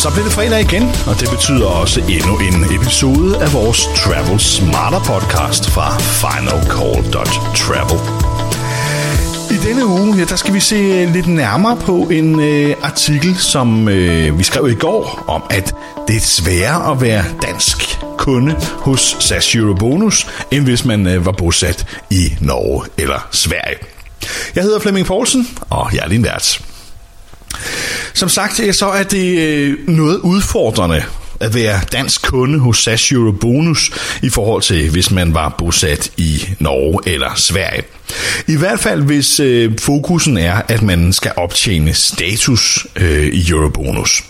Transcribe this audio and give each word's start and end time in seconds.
Så 0.00 0.10
bliver 0.10 0.24
det 0.24 0.32
fredag 0.32 0.60
igen, 0.60 0.82
og 1.06 1.20
det 1.20 1.30
betyder 1.30 1.66
også 1.66 2.00
endnu 2.00 2.38
en 2.38 2.76
episode 2.76 3.42
af 3.42 3.52
vores 3.52 3.88
Travel 3.96 4.40
Smarter 4.40 4.98
podcast 4.98 5.70
fra 5.70 5.98
finalcall.travel. 5.98 8.00
I 9.50 9.56
denne 9.68 9.86
uge, 9.86 10.16
ja, 10.16 10.24
der 10.24 10.36
skal 10.36 10.54
vi 10.54 10.60
se 10.60 11.06
lidt 11.06 11.26
nærmere 11.26 11.76
på 11.76 11.96
en 11.96 12.40
øh, 12.40 12.76
artikel, 12.82 13.36
som 13.36 13.88
øh, 13.88 14.38
vi 14.38 14.42
skrev 14.42 14.68
i 14.68 14.74
går, 14.74 15.24
om 15.26 15.42
at 15.50 15.74
det 16.08 16.16
er 16.16 16.20
sværere 16.20 16.92
at 16.92 17.00
være 17.00 17.24
dansk 17.42 17.79
kunde 18.20 18.56
hos 18.68 19.16
SAS 19.20 19.54
Eurobonus, 19.54 20.26
end 20.50 20.64
hvis 20.64 20.84
man 20.84 21.06
øh, 21.06 21.26
var 21.26 21.32
bosat 21.32 21.86
i 22.10 22.34
Norge 22.40 22.86
eller 22.98 23.28
Sverige. 23.30 23.76
Jeg 24.54 24.62
hedder 24.62 24.78
Flemming 24.78 25.06
Poulsen, 25.06 25.48
og 25.70 25.90
jeg 25.94 26.04
er 26.04 26.08
din 26.08 26.24
vært. 26.24 26.60
Som 28.14 28.28
sagt, 28.28 28.60
øh, 28.60 28.74
så 28.74 28.86
er 28.86 29.02
det 29.02 29.38
øh, 29.38 29.88
noget 29.88 30.18
udfordrende 30.18 31.02
at 31.40 31.54
være 31.54 31.80
dansk 31.92 32.22
kunde 32.22 32.58
hos 32.58 32.78
SAS 32.78 33.12
Eurobonus 33.12 33.92
i 34.22 34.28
forhold 34.28 34.62
til, 34.62 34.90
hvis 34.90 35.10
man 35.10 35.34
var 35.34 35.54
bosat 35.58 36.10
i 36.16 36.48
Norge 36.58 37.12
eller 37.12 37.34
Sverige. 37.36 37.82
I 38.48 38.56
hvert 38.56 38.80
fald, 38.80 39.02
hvis 39.02 39.40
øh, 39.40 39.72
fokusen 39.78 40.38
er, 40.38 40.62
at 40.68 40.82
man 40.82 41.12
skal 41.12 41.32
optjene 41.36 41.94
status 41.94 42.86
øh, 42.96 43.26
i 43.26 43.50
Eurobonus. 43.50 44.24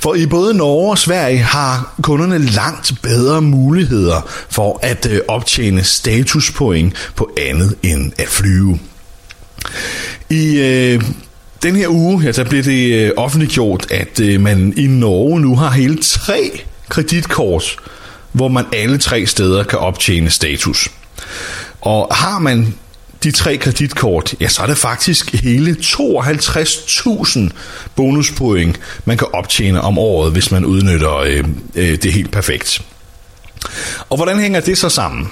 For 0.00 0.14
i 0.14 0.26
både 0.26 0.54
Norge 0.54 0.90
og 0.90 0.98
Sverige 0.98 1.38
har 1.38 1.94
kunderne 2.02 2.38
langt 2.38 2.92
bedre 3.02 3.42
muligheder 3.42 4.28
for 4.50 4.78
at 4.82 5.06
øh, 5.10 5.20
optjene 5.28 5.84
statuspoint 5.84 6.94
på 7.16 7.30
andet 7.38 7.74
end 7.82 8.12
at 8.18 8.28
flyve. 8.28 8.78
I 10.30 10.58
øh, 10.58 11.02
den 11.62 11.76
her 11.76 11.88
uge, 11.88 12.22
ja, 12.24 12.32
der 12.32 12.44
bliver 12.44 12.62
det 12.62 12.94
øh, 12.94 13.10
offentliggjort, 13.16 13.86
at 13.90 14.20
øh, 14.20 14.40
man 14.40 14.74
i 14.76 14.86
Norge 14.86 15.40
nu 15.40 15.56
har 15.56 15.70
hele 15.70 15.98
tre 16.02 16.62
kreditkort, 16.88 17.76
hvor 18.32 18.48
man 18.48 18.64
alle 18.72 18.98
tre 18.98 19.26
steder 19.26 19.62
kan 19.62 19.78
optjene 19.78 20.30
status. 20.30 20.88
Og 21.80 22.14
har 22.14 22.38
man 22.38 22.74
de 23.22 23.30
tre 23.30 23.56
kreditkort, 23.56 24.34
ja, 24.40 24.48
så 24.48 24.62
er 24.62 24.66
det 24.66 24.78
faktisk 24.78 25.34
hele 25.34 25.76
52.000 25.82 27.40
bonuspoint, 27.96 28.80
man 29.04 29.18
kan 29.18 29.26
optjene 29.32 29.80
om 29.80 29.98
året, 29.98 30.32
hvis 30.32 30.50
man 30.50 30.64
udnytter 30.64 31.16
øh, 31.16 31.44
øh, 31.74 31.98
det 32.02 32.12
helt 32.12 32.30
perfekt. 32.30 32.82
Og 34.08 34.16
hvordan 34.16 34.38
hænger 34.38 34.60
det 34.60 34.78
så 34.78 34.88
sammen? 34.88 35.28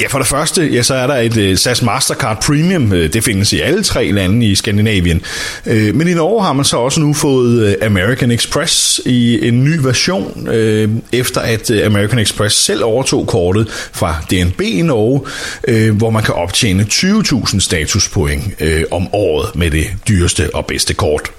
Ja, 0.00 0.06
for 0.06 0.18
det 0.18 0.26
første, 0.26 0.62
ja, 0.62 0.82
så 0.82 0.94
er 0.94 1.06
der 1.06 1.14
et 1.14 1.36
øh, 1.36 1.56
SAS 1.56 1.82
Mastercard 1.82 2.42
Premium. 2.42 2.92
Øh, 2.92 3.12
det 3.12 3.24
findes 3.24 3.52
i 3.52 3.60
alle 3.60 3.82
tre 3.82 4.10
lande 4.10 4.46
i 4.46 4.54
Skandinavien. 4.54 5.22
Øh, 5.66 5.94
men 5.94 6.08
i 6.08 6.14
Norge 6.14 6.44
har 6.44 6.52
man 6.52 6.64
så 6.64 6.76
også 6.76 7.00
nu 7.00 7.12
fået 7.12 7.76
American 7.82 8.30
Express 8.30 9.00
i 9.06 9.48
en 9.48 9.64
ny 9.64 9.76
version, 9.80 10.48
efter 11.12 11.40
at 11.40 11.70
American 11.70 12.18
Express 12.18 12.56
selv 12.56 12.84
overtog 12.84 13.26
kortet 13.26 13.68
fra 13.92 14.16
DNB 14.30 14.60
i 14.60 14.82
Norge, 14.82 15.92
hvor 15.92 16.10
man 16.10 16.22
kan 16.22 16.34
optjene 16.34 16.86
20.000 16.90 17.60
statuspoint 17.60 18.44
uh, 18.60 18.68
om 18.90 19.14
året 19.14 19.56
med 19.56 19.70
det 19.70 19.86
dyreste 20.08 20.54
og 20.54 20.66
bedste 20.66 20.94
kort. 20.94 21.30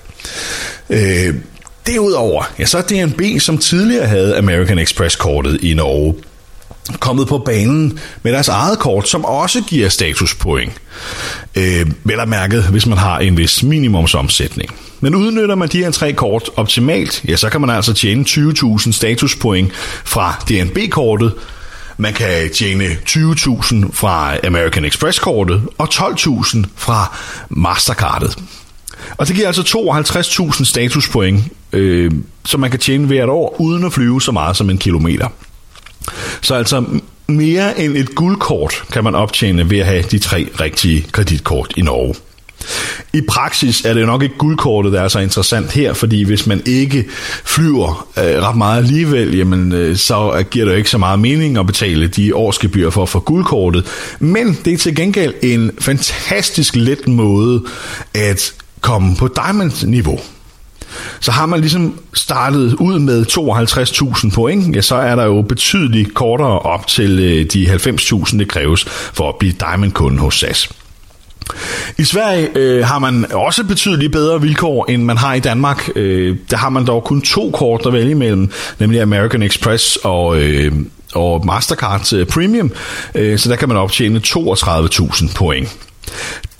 Derudover, 1.87 2.53
ja, 2.59 2.65
så 2.65 2.77
er 2.77 2.81
DNB, 2.81 3.21
som 3.39 3.57
tidligere 3.57 4.07
havde 4.07 4.37
American 4.37 4.79
Express-kortet 4.79 5.63
i 5.63 5.73
Norge, 5.73 6.15
kommet 6.99 7.27
på 7.27 7.37
banen 7.37 7.99
med 8.23 8.31
deres 8.31 8.47
eget 8.47 8.79
kort, 8.79 9.09
som 9.09 9.25
også 9.25 9.61
giver 9.67 9.89
statuspoint. 9.89 10.71
Øh, 11.55 11.91
vel 12.03 12.19
at 12.19 12.27
mærket, 12.27 12.63
hvis 12.63 12.85
man 12.85 12.97
har 12.97 13.19
en 13.19 13.37
vis 13.37 13.63
minimumsomsætning. 13.63 14.75
Men 14.99 15.15
udnytter 15.15 15.55
man 15.55 15.69
de 15.69 15.77
her 15.77 15.91
tre 15.91 16.13
kort 16.13 16.49
optimalt, 16.55 17.23
ja, 17.27 17.35
så 17.35 17.49
kan 17.49 17.61
man 17.61 17.69
altså 17.69 17.93
tjene 17.93 18.25
20.000 18.27 18.91
statuspoint 18.91 19.71
fra 20.03 20.43
DNB-kortet, 20.49 21.33
man 21.97 22.13
kan 22.13 22.49
tjene 22.53 22.85
20.000 22.85 23.91
fra 23.93 24.45
American 24.47 24.85
Express-kortet 24.85 25.61
og 25.77 25.87
12.000 25.93 26.63
fra 26.75 27.17
Mastercardet. 27.49 28.37
Og 29.17 29.27
det 29.27 29.35
giver 29.35 29.47
altså 29.47 29.61
52.000 30.51 30.65
statuspoint, 30.65 31.43
øh, 31.73 32.11
som 32.45 32.59
man 32.59 32.71
kan 32.71 32.79
tjene 32.79 33.07
hvert 33.07 33.29
år, 33.29 33.55
uden 33.59 33.83
at 33.83 33.93
flyve 33.93 34.21
så 34.21 34.31
meget 34.31 34.57
som 34.57 34.69
en 34.69 34.77
kilometer. 34.77 35.27
Så 36.41 36.55
altså 36.55 36.83
mere 37.27 37.79
end 37.79 37.97
et 37.97 38.15
guldkort 38.15 38.83
kan 38.91 39.03
man 39.03 39.15
optjene 39.15 39.69
ved 39.69 39.79
at 39.79 39.85
have 39.85 40.03
de 40.11 40.19
tre 40.19 40.47
rigtige 40.59 41.05
kreditkort 41.11 41.73
i 41.77 41.81
Norge. 41.81 42.15
I 43.13 43.21
praksis 43.21 43.85
er 43.85 43.93
det 43.93 44.05
nok 44.05 44.23
ikke 44.23 44.37
guldkortet, 44.37 44.93
der 44.93 45.01
er 45.01 45.07
så 45.07 45.19
interessant 45.19 45.71
her, 45.71 45.93
fordi 45.93 46.23
hvis 46.23 46.47
man 46.47 46.61
ikke 46.65 47.05
flyver 47.45 48.07
øh, 48.17 48.23
ret 48.23 48.57
meget 48.57 48.77
alligevel, 48.77 49.37
jamen, 49.37 49.71
øh, 49.71 49.97
så 49.97 50.43
giver 50.51 50.65
det 50.65 50.71
jo 50.71 50.77
ikke 50.77 50.89
så 50.89 50.97
meget 50.97 51.19
mening 51.19 51.57
at 51.57 51.67
betale 51.67 52.07
de 52.07 52.35
årsgebyr 52.35 52.89
for 52.89 53.03
at 53.03 53.09
få 53.09 53.19
guldkortet. 53.19 53.85
Men 54.19 54.59
det 54.65 54.73
er 54.73 54.77
til 54.77 54.95
gengæld 54.95 55.33
en 55.41 55.71
fantastisk 55.79 56.75
let 56.75 57.07
måde 57.07 57.63
at 58.13 58.53
komme 58.81 59.15
på 59.15 59.27
diamond-niveau 59.27 60.19
så 61.19 61.31
har 61.31 61.45
man 61.45 61.59
ligesom 61.59 61.99
startet 62.13 62.73
ud 62.73 62.99
med 62.99 63.25
52.000 64.27 64.35
point, 64.35 64.75
ja, 64.75 64.81
så 64.81 64.95
er 64.95 65.15
der 65.15 65.23
jo 65.23 65.41
betydeligt 65.41 66.13
kortere 66.13 66.59
op 66.59 66.87
til 66.87 67.19
øh, 67.19 67.45
de 67.45 67.73
90.000, 67.75 68.37
det 68.37 68.47
kræves 68.47 68.85
for 68.89 69.29
at 69.29 69.35
blive 69.39 69.53
Diamond-kunde 69.53 70.19
hos 70.19 70.35
SAS. 70.35 70.69
I 71.97 72.03
Sverige 72.03 72.49
øh, 72.55 72.85
har 72.85 72.99
man 72.99 73.31
også 73.31 73.63
betydeligt 73.63 74.11
bedre 74.11 74.41
vilkår, 74.41 74.85
end 74.89 75.03
man 75.03 75.17
har 75.17 75.33
i 75.33 75.39
Danmark. 75.39 75.89
Øh, 75.95 76.37
der 76.51 76.57
har 76.57 76.69
man 76.69 76.87
dog 76.87 77.03
kun 77.03 77.21
to 77.21 77.51
kort 77.51 77.85
at 77.85 77.93
vælge 77.93 78.11
imellem, 78.11 78.51
nemlig 78.79 79.01
American 79.01 79.43
Express 79.43 79.95
og, 80.03 80.41
øh, 80.41 80.71
og 81.13 81.45
Mastercard 81.45 82.13
øh, 82.13 82.25
Premium, 82.27 82.71
øh, 83.15 83.39
så 83.39 83.49
der 83.49 83.55
kan 83.55 83.67
man 83.67 83.77
optjene 83.77 84.21
32.000 84.27 85.33
point. 85.35 85.77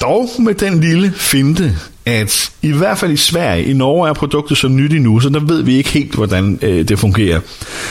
Dog 0.02 0.30
med 0.40 0.54
den 0.54 0.82
lille 0.82 1.14
finte, 1.16 1.76
at 2.06 2.52
i 2.62 2.72
hvert 2.72 2.98
fald 2.98 3.12
i 3.12 3.18
Sverige, 3.18 3.66
i 3.66 3.74
Norge 3.74 4.10
er 4.10 4.14
produktet 4.14 4.58
så 4.58 4.68
nyt 4.68 4.94
endnu, 4.94 5.20
så 5.20 5.30
der 5.30 5.40
ved 5.40 5.62
vi 5.62 5.76
ikke 5.76 5.90
helt, 5.90 6.16
hvordan 6.16 6.60
øh, 6.62 6.88
det 6.88 7.00
fungerer. 7.00 7.40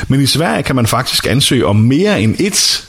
Men 0.09 0.21
i 0.21 0.27
Sverige 0.27 0.63
kan 0.63 0.77
man 0.77 0.87
faktisk 0.87 1.27
ansøge 1.27 1.67
om 1.67 1.77
mere 1.77 2.23
end 2.23 2.35
et 2.39 2.89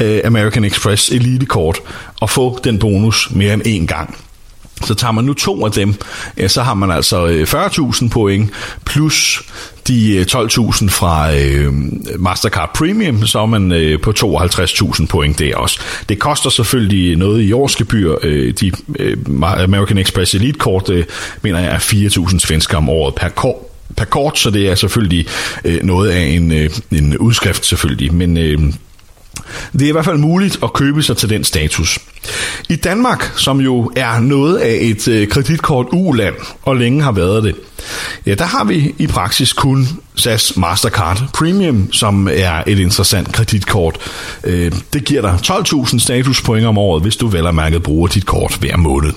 øh, 0.00 0.20
American 0.24 0.64
Express 0.64 1.10
Elite-kort 1.10 1.78
og 2.20 2.30
få 2.30 2.58
den 2.64 2.78
bonus 2.78 3.30
mere 3.30 3.54
end 3.54 3.66
én 3.66 3.86
gang. 3.86 4.16
Så 4.84 4.94
tager 4.94 5.12
man 5.12 5.24
nu 5.24 5.34
to 5.34 5.64
af 5.64 5.72
dem, 5.72 5.94
ja, 6.36 6.48
så 6.48 6.62
har 6.62 6.74
man 6.74 6.90
altså 6.90 7.26
øh, 7.26 7.42
40.000 7.42 8.08
point, 8.08 8.50
plus 8.84 9.42
de 9.88 10.16
øh, 10.16 10.26
12.000 10.32 10.88
fra 10.88 11.34
øh, 11.34 11.72
Mastercard 12.18 12.70
Premium, 12.74 13.26
så 13.26 13.38
er 13.38 13.46
man 13.46 13.72
øh, 13.72 14.00
på 14.00 14.12
52.000 14.18 15.06
point 15.06 15.38
der 15.38 15.56
også. 15.56 15.80
Det 16.08 16.18
koster 16.18 16.50
selvfølgelig 16.50 17.16
noget 17.16 17.42
i 17.42 17.52
årsgebyr. 17.52 18.14
Øh, 18.22 18.54
de 18.60 18.72
øh, 18.98 19.16
American 19.42 19.98
Express 19.98 20.34
Elite-kort, 20.34 20.90
øh, 20.90 21.04
mener 21.42 21.58
jeg, 21.58 21.74
er 21.74 21.78
4.000 21.78 22.38
svensker 22.38 22.76
om 22.76 22.88
året 22.88 23.14
per 23.14 23.28
kort 23.28 23.56
per 23.96 24.04
kort, 24.04 24.38
så 24.38 24.50
det 24.50 24.68
er 24.68 24.74
selvfølgelig 24.74 25.26
øh, 25.64 25.82
noget 25.82 26.10
af 26.10 26.20
en, 26.20 26.52
øh, 26.52 26.70
en 26.92 27.18
udskrift 27.18 27.66
selvfølgelig, 27.66 28.14
men 28.14 28.36
øh, 28.36 28.58
det 29.72 29.82
er 29.82 29.88
i 29.88 29.92
hvert 29.92 30.04
fald 30.04 30.18
muligt 30.18 30.58
at 30.62 30.72
købe 30.72 31.02
sig 31.02 31.16
til 31.16 31.30
den 31.30 31.44
status. 31.44 31.98
I 32.68 32.76
Danmark, 32.76 33.32
som 33.36 33.60
jo 33.60 33.92
er 33.96 34.20
noget 34.20 34.56
af 34.56 34.78
et 34.80 35.08
øh, 35.08 35.28
kreditkort 35.28 35.86
uland, 35.92 36.34
og 36.62 36.76
længe 36.76 37.02
har 37.02 37.12
været 37.12 37.44
det, 37.44 37.54
ja, 38.26 38.34
der 38.34 38.44
har 38.44 38.64
vi 38.64 38.94
i 38.98 39.06
praksis 39.06 39.52
kun 39.52 39.88
SAS 40.14 40.56
Mastercard 40.56 41.22
Premium, 41.34 41.92
som 41.92 42.28
er 42.32 42.62
et 42.66 42.78
interessant 42.78 43.32
kreditkort. 43.32 43.98
Øh, 44.44 44.72
det 44.92 45.04
giver 45.04 45.20
dig 45.20 45.38
12.000 45.46 45.98
statuspoint 45.98 46.66
om 46.66 46.78
året, 46.78 47.02
hvis 47.02 47.16
du 47.16 47.26
vel 47.26 47.46
og 47.46 47.54
mærket 47.54 47.82
bruger 47.82 48.08
dit 48.08 48.26
kort 48.26 48.56
hver 48.60 48.76
måned. 48.76 49.12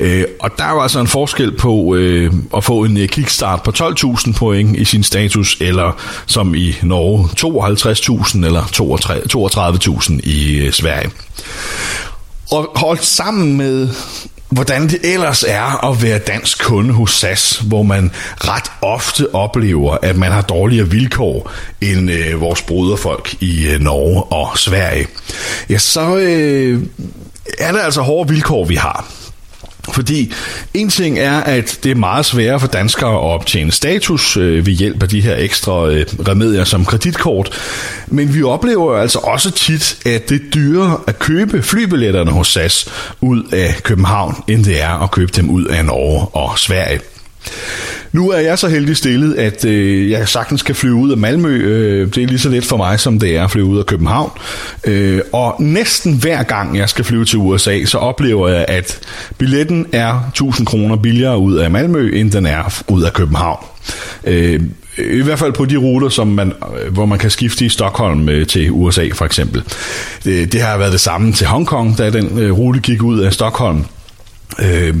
Øh, 0.00 0.24
og 0.40 0.50
der 0.58 0.72
var 0.72 0.82
altså 0.82 1.00
en 1.00 1.06
forskel 1.06 1.56
på 1.56 1.94
øh, 1.94 2.32
at 2.56 2.64
få 2.64 2.84
en 2.84 2.96
øh, 2.96 3.08
kickstart 3.08 3.62
på 3.62 3.70
12.000 3.70 4.32
point 4.32 4.76
i 4.76 4.84
sin 4.84 5.02
status, 5.02 5.56
eller 5.60 6.00
som 6.26 6.54
i 6.54 6.74
Norge 6.82 7.28
52.000 8.38 8.46
eller 8.46 8.62
32.000 10.22 10.30
i 10.30 10.58
øh, 10.58 10.72
Sverige. 10.72 11.10
Og 12.50 12.72
holdt 12.74 13.04
sammen 13.04 13.56
med 13.56 13.88
hvordan 14.52 14.88
det 14.88 15.00
ellers 15.04 15.44
er 15.48 15.90
at 15.90 16.02
være 16.02 16.18
dansk 16.18 16.64
kunde 16.64 16.92
hos 16.94 17.10
SAS, 17.10 17.58
hvor 17.58 17.82
man 17.82 18.10
ret 18.36 18.72
ofte 18.82 19.34
oplever, 19.34 19.96
at 20.02 20.16
man 20.16 20.32
har 20.32 20.42
dårligere 20.42 20.90
vilkår 20.90 21.52
end 21.80 22.10
øh, 22.10 22.40
vores 22.40 22.62
broderfolk 22.62 23.34
i 23.40 23.66
øh, 23.66 23.80
Norge 23.80 24.22
og 24.22 24.58
Sverige. 24.58 25.06
Ja, 25.68 25.78
så 25.78 26.16
øh, 26.16 26.82
er 27.58 27.72
det 27.72 27.80
altså 27.80 28.00
hårde 28.00 28.28
vilkår, 28.28 28.64
vi 28.64 28.74
har. 28.74 29.21
Fordi 29.90 30.32
en 30.74 30.88
ting 30.88 31.18
er, 31.18 31.40
at 31.40 31.78
det 31.82 31.90
er 31.90 31.94
meget 31.94 32.26
sværere 32.26 32.60
for 32.60 32.66
danskere 32.66 33.10
at 33.10 33.20
optjene 33.20 33.72
status 33.72 34.36
øh, 34.36 34.66
ved 34.66 34.72
hjælp 34.72 35.02
af 35.02 35.08
de 35.08 35.20
her 35.20 35.36
ekstra 35.36 35.88
øh, 35.88 36.06
remedier 36.28 36.64
som 36.64 36.84
kreditkort. 36.84 37.50
Men 38.06 38.34
vi 38.34 38.42
oplever 38.42 38.96
altså 38.96 39.18
også 39.18 39.50
tit, 39.50 39.98
at 40.06 40.28
det 40.28 40.34
er 40.34 40.50
dyrere 40.54 41.00
at 41.06 41.18
købe 41.18 41.62
flybilletterne 41.62 42.30
hos 42.30 42.48
SAS 42.48 42.88
ud 43.20 43.42
af 43.52 43.74
København, 43.82 44.44
end 44.48 44.64
det 44.64 44.82
er 44.82 45.02
at 45.02 45.10
købe 45.10 45.32
dem 45.36 45.50
ud 45.50 45.64
af 45.64 45.84
Norge 45.84 46.26
og 46.32 46.58
Sverige. 46.58 47.00
Nu 48.12 48.30
er 48.30 48.38
jeg 48.38 48.58
så 48.58 48.68
heldig 48.68 48.96
stillet, 48.96 49.34
at 49.34 49.64
øh, 49.64 50.10
jeg 50.10 50.28
sagtens 50.28 50.62
kan 50.62 50.74
flyve 50.74 50.94
ud 50.94 51.10
af 51.10 51.16
Malmø. 51.16 51.48
Øh, 51.48 52.14
det 52.14 52.22
er 52.22 52.26
lige 52.26 52.38
så 52.38 52.48
let 52.48 52.64
for 52.64 52.76
mig, 52.76 53.00
som 53.00 53.18
det 53.18 53.36
er 53.36 53.44
at 53.44 53.50
flyve 53.50 53.66
ud 53.66 53.78
af 53.78 53.86
København. 53.86 54.30
Øh, 54.84 55.20
og 55.32 55.56
næsten 55.58 56.14
hver 56.14 56.42
gang 56.42 56.76
jeg 56.76 56.88
skal 56.88 57.04
flyve 57.04 57.24
til 57.24 57.38
USA, 57.38 57.84
så 57.84 57.98
oplever 57.98 58.48
jeg, 58.48 58.64
at 58.68 59.00
billetten 59.38 59.86
er 59.92 60.24
1000 60.28 60.66
kroner 60.66 60.96
billigere 60.96 61.38
ud 61.38 61.56
af 61.56 61.70
Malmø, 61.70 62.10
end 62.14 62.30
den 62.30 62.46
er 62.46 62.82
ud 62.88 63.02
af 63.02 63.12
København. 63.12 63.64
Øh, 64.24 64.60
i 64.98 65.22
hvert 65.22 65.38
fald 65.38 65.52
på 65.52 65.64
de 65.64 65.76
ruter, 65.76 66.08
som 66.08 66.26
man, 66.26 66.52
øh, 66.82 66.92
hvor 66.92 67.06
man 67.06 67.18
kan 67.18 67.30
skifte 67.30 67.64
i 67.64 67.68
Stockholm 67.68 68.28
øh, 68.28 68.46
til 68.46 68.70
USA 68.70 69.08
for 69.14 69.24
eksempel. 69.24 69.62
Det, 70.24 70.52
det 70.52 70.60
har 70.62 70.78
været 70.78 70.92
det 70.92 71.00
samme 71.00 71.32
til 71.32 71.46
Hongkong, 71.46 71.98
da 71.98 72.10
den 72.10 72.38
øh, 72.38 72.52
rute 72.52 72.80
gik 72.80 73.02
ud 73.02 73.20
af 73.20 73.32
Stockholm. 73.32 73.84
Øh, 74.58 74.94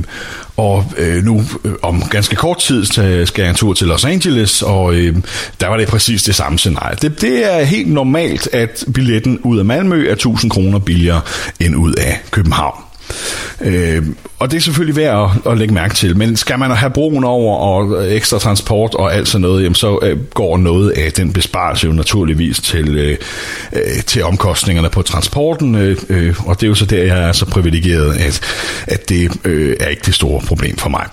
og 0.56 0.84
øh, 0.98 1.24
nu 1.24 1.44
øh, 1.64 1.72
om 1.82 2.02
ganske 2.10 2.36
kort 2.36 2.58
tid 2.58 2.84
skal 2.84 3.26
jeg 3.36 3.48
en 3.48 3.54
tur 3.54 3.74
til 3.74 3.86
Los 3.86 4.04
Angeles, 4.04 4.62
og 4.62 4.94
øh, 4.94 5.16
der 5.60 5.66
var 5.68 5.76
det 5.76 5.88
præcis 5.88 6.22
det 6.22 6.34
samme 6.34 6.58
scenarie. 6.58 6.96
Det, 7.02 7.20
det 7.20 7.54
er 7.54 7.64
helt 7.64 7.92
normalt, 7.92 8.48
at 8.52 8.84
billetten 8.94 9.38
ud 9.38 9.58
af 9.58 9.64
Malmø 9.64 10.08
er 10.08 10.12
1000 10.12 10.50
kroner 10.50 10.78
billigere 10.78 11.20
end 11.60 11.76
ud 11.76 11.92
af 11.92 12.20
København. 12.30 12.91
Øh, 13.60 14.06
og 14.38 14.50
det 14.50 14.56
er 14.56 14.60
selvfølgelig 14.60 14.96
værd 14.96 15.30
at, 15.46 15.52
at 15.52 15.58
lægge 15.58 15.74
mærke 15.74 15.94
til, 15.94 16.16
men 16.16 16.36
skal 16.36 16.58
man 16.58 16.70
have 16.70 16.90
broen 16.90 17.24
over 17.24 17.56
og 17.56 18.04
øh, 18.04 18.12
ekstra 18.12 18.38
transport 18.38 18.94
og 18.94 19.14
alt 19.14 19.28
sådan 19.28 19.42
noget, 19.42 19.62
jamen 19.62 19.74
så 19.74 19.98
øh, 20.02 20.20
går 20.20 20.56
noget 20.56 20.90
af 20.90 21.12
den 21.12 21.32
besparelse 21.32 21.86
jo 21.86 21.92
naturligvis 21.92 22.60
til, 22.60 22.96
øh, 22.96 23.16
øh 23.72 24.02
til 24.06 24.24
omkostningerne 24.24 24.90
på 24.90 25.02
transporten, 25.02 25.74
øh, 25.74 25.96
øh, 26.08 26.48
og 26.48 26.60
det 26.60 26.66
er 26.66 26.68
jo 26.68 26.74
så 26.74 26.86
der, 26.86 27.02
jeg 27.02 27.28
er 27.28 27.32
så 27.32 27.46
privilegeret, 27.46 28.14
at, 28.14 28.40
at 28.86 29.08
det 29.08 29.32
øh, 29.44 29.76
er 29.80 29.88
ikke 29.88 30.02
det 30.06 30.14
store 30.14 30.40
problem 30.40 30.76
for 30.76 30.88
mig. 30.88 31.06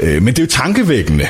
Øh, 0.00 0.22
men 0.22 0.26
det 0.26 0.38
er 0.38 0.42
jo 0.42 0.50
tankevækkende, 0.50 1.26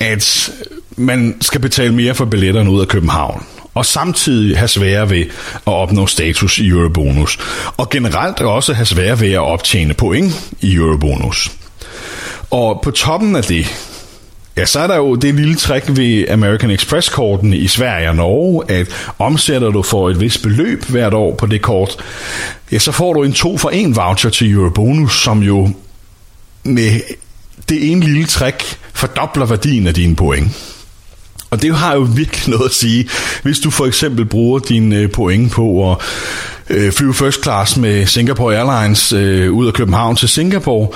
at 0.00 0.50
man 0.96 1.36
skal 1.40 1.60
betale 1.60 1.94
mere 1.94 2.14
for 2.14 2.24
billetterne 2.24 2.70
ud 2.70 2.80
af 2.80 2.88
København 2.88 3.42
og 3.78 3.86
samtidig 3.86 4.58
have 4.58 4.68
svære 4.68 5.10
ved 5.10 5.20
at 5.66 5.72
opnå 5.72 6.06
status 6.06 6.58
i 6.58 6.68
Eurobonus, 6.68 7.38
og 7.76 7.90
generelt 7.90 8.40
også 8.40 8.72
have 8.72 8.86
svære 8.86 9.20
ved 9.20 9.32
at 9.32 9.38
optjene 9.38 9.94
point 9.94 10.52
i 10.60 10.74
Eurobonus. 10.74 11.50
Og 12.50 12.80
på 12.84 12.90
toppen 12.90 13.36
af 13.36 13.42
det, 13.42 13.66
Ja, 14.56 14.66
så 14.66 14.80
er 14.80 14.86
der 14.86 14.96
jo 14.96 15.14
det 15.14 15.34
lille 15.34 15.56
trick 15.56 15.84
ved 15.88 16.28
American 16.28 16.70
Express-kortene 16.70 17.56
i 17.56 17.66
Sverige 17.68 18.08
og 18.08 18.16
Norge, 18.16 18.70
at 18.70 18.86
omsætter 19.18 19.70
du 19.70 19.82
for 19.82 20.10
et 20.10 20.20
vist 20.20 20.42
beløb 20.42 20.84
hvert 20.84 21.14
år 21.14 21.34
på 21.34 21.46
det 21.46 21.62
kort, 21.62 21.96
ja, 22.72 22.78
så 22.78 22.92
får 22.92 23.12
du 23.12 23.22
en 23.22 23.32
to 23.32 23.58
for 23.58 23.70
en 23.70 23.96
voucher 23.96 24.30
til 24.30 24.52
Eurobonus, 24.52 25.22
som 25.22 25.42
jo 25.42 25.70
med 26.62 27.00
det 27.68 27.90
ene 27.90 28.04
lille 28.04 28.26
trick 28.26 28.78
fordobler 28.94 29.46
værdien 29.46 29.86
af 29.86 29.94
dine 29.94 30.16
point. 30.16 30.77
Og 31.50 31.62
det 31.62 31.74
har 31.74 31.94
jo 31.94 32.00
virkelig 32.00 32.48
noget 32.48 32.64
at 32.64 32.74
sige, 32.74 33.08
hvis 33.42 33.58
du 33.58 33.70
for 33.70 33.86
eksempel 33.86 34.24
bruger 34.24 34.58
dine 34.58 34.96
øh, 34.96 35.10
point 35.10 35.52
på 35.52 35.92
at 35.92 35.96
øh, 36.70 36.92
flyve 36.92 37.14
first 37.14 37.42
class 37.42 37.76
med 37.76 38.06
Singapore 38.06 38.56
Airlines 38.56 39.12
øh, 39.12 39.52
ud 39.52 39.66
af 39.66 39.72
København 39.72 40.16
til 40.16 40.28
Singapore, 40.28 40.88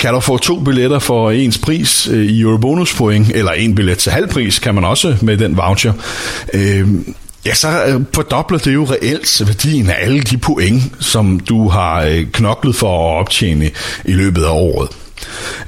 kan 0.00 0.14
du 0.14 0.20
få 0.20 0.38
to 0.38 0.60
billetter 0.60 0.98
for 0.98 1.30
ens 1.30 1.58
pris 1.58 2.08
øh, 2.12 2.24
i 2.24 2.40
Eurobonus 2.40 2.94
point, 2.94 3.30
eller 3.34 3.52
en 3.52 3.74
billet 3.74 3.98
til 3.98 4.12
halv 4.12 4.28
pris 4.28 4.58
kan 4.58 4.74
man 4.74 4.84
også 4.84 5.16
med 5.22 5.36
den 5.36 5.56
voucher. 5.56 5.92
Øh, 6.54 6.88
Ja, 7.46 7.54
så 7.54 7.84
øh, 7.84 8.00
fordobler 8.14 8.58
det 8.58 8.74
jo 8.74 8.84
reelt 8.84 9.42
værdien 9.46 9.90
af 9.90 9.96
alle 10.00 10.20
de 10.20 10.38
point, 10.38 10.82
som 11.00 11.40
du 11.40 11.68
har 11.68 12.02
øh, 12.02 12.26
knoklet 12.32 12.76
for 12.76 13.10
at 13.10 13.20
optjene 13.20 13.70
i 14.04 14.12
løbet 14.12 14.44
af 14.44 14.50
året. 14.50 14.88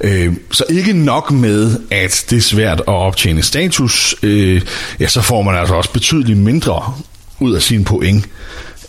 Øh, 0.01 0.33
så 0.51 0.63
ikke 0.69 0.93
nok 0.93 1.31
med, 1.31 1.79
at 1.91 2.25
det 2.29 2.37
er 2.37 2.41
svært 2.41 2.79
at 2.79 2.87
optjene 2.87 3.43
status, 3.43 4.15
øh, 4.23 4.61
ja, 4.99 5.07
så 5.07 5.21
får 5.21 5.41
man 5.41 5.55
altså 5.55 5.75
også 5.75 5.91
betydeligt 5.91 6.39
mindre 6.39 6.93
ud 7.39 7.53
af 7.53 7.61
sine 7.61 7.85
point, 7.85 8.25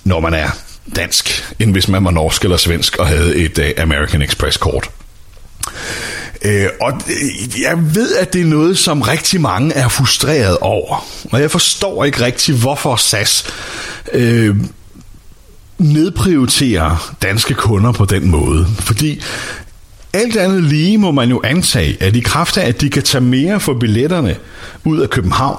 når 0.05 0.21
man 0.21 0.35
er 0.35 0.49
dansk, 0.97 1.55
end 1.59 1.73
hvis 1.73 1.89
man 1.89 2.05
var 2.05 2.11
norsk 2.11 2.45
eller 2.45 2.57
svensk 2.57 2.97
og 2.97 3.07
havde 3.07 3.37
et 3.37 3.59
uh, 3.59 3.83
American 3.83 4.23
Express-kort. 4.23 4.91
Øh, 6.43 6.69
og 6.81 6.93
øh, 6.93 7.61
jeg 7.63 7.95
ved, 7.95 8.17
at 8.17 8.33
det 8.33 8.41
er 8.41 8.47
noget, 8.47 8.79
som 8.79 9.03
rigtig 9.03 9.41
mange 9.41 9.75
er 9.75 9.89
frustreret 9.89 10.59
over. 10.59 11.07
Og 11.33 11.41
jeg 11.41 11.51
forstår 11.51 12.05
ikke 12.05 12.25
rigtig, 12.25 12.55
hvorfor 12.55 12.97
SAS 12.97 13.45
øh, 14.13 14.57
nedprioriterer 15.79 17.15
danske 17.23 17.55
kunder 17.55 17.93
på 17.93 18.05
den 18.05 18.31
måde. 18.31 18.67
Fordi 18.79 19.23
alt 20.13 20.37
andet 20.37 20.65
lige 20.65 20.99
må 20.99 21.11
man 21.11 21.29
jo 21.29 21.41
antage, 21.45 22.03
at 22.03 22.17
i 22.17 22.21
kraft 22.21 22.57
af, 22.57 22.69
at 22.69 22.81
de 22.81 22.91
kan 22.91 23.03
tage 23.03 23.25
mere 23.25 23.61
for 23.61 23.75
billetterne 23.75 24.37
ud 24.85 25.01
af 25.01 25.11
København, 25.11 25.59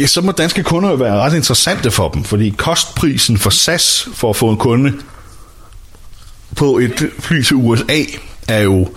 ja, 0.00 0.06
så 0.06 0.20
må 0.20 0.32
danske 0.32 0.62
kunder 0.62 0.90
jo 0.90 0.96
være 0.96 1.16
ret 1.16 1.34
interessante 1.34 1.90
for 1.90 2.08
dem, 2.08 2.24
fordi 2.24 2.54
kostprisen 2.56 3.38
for 3.38 3.50
SAS 3.50 4.08
for 4.14 4.30
at 4.30 4.36
få 4.36 4.50
en 4.50 4.56
kunde 4.56 4.92
på 6.56 6.78
et 6.78 7.10
fly 7.18 7.42
til 7.42 7.56
USA 7.56 8.02
er 8.48 8.60
jo 8.60 8.88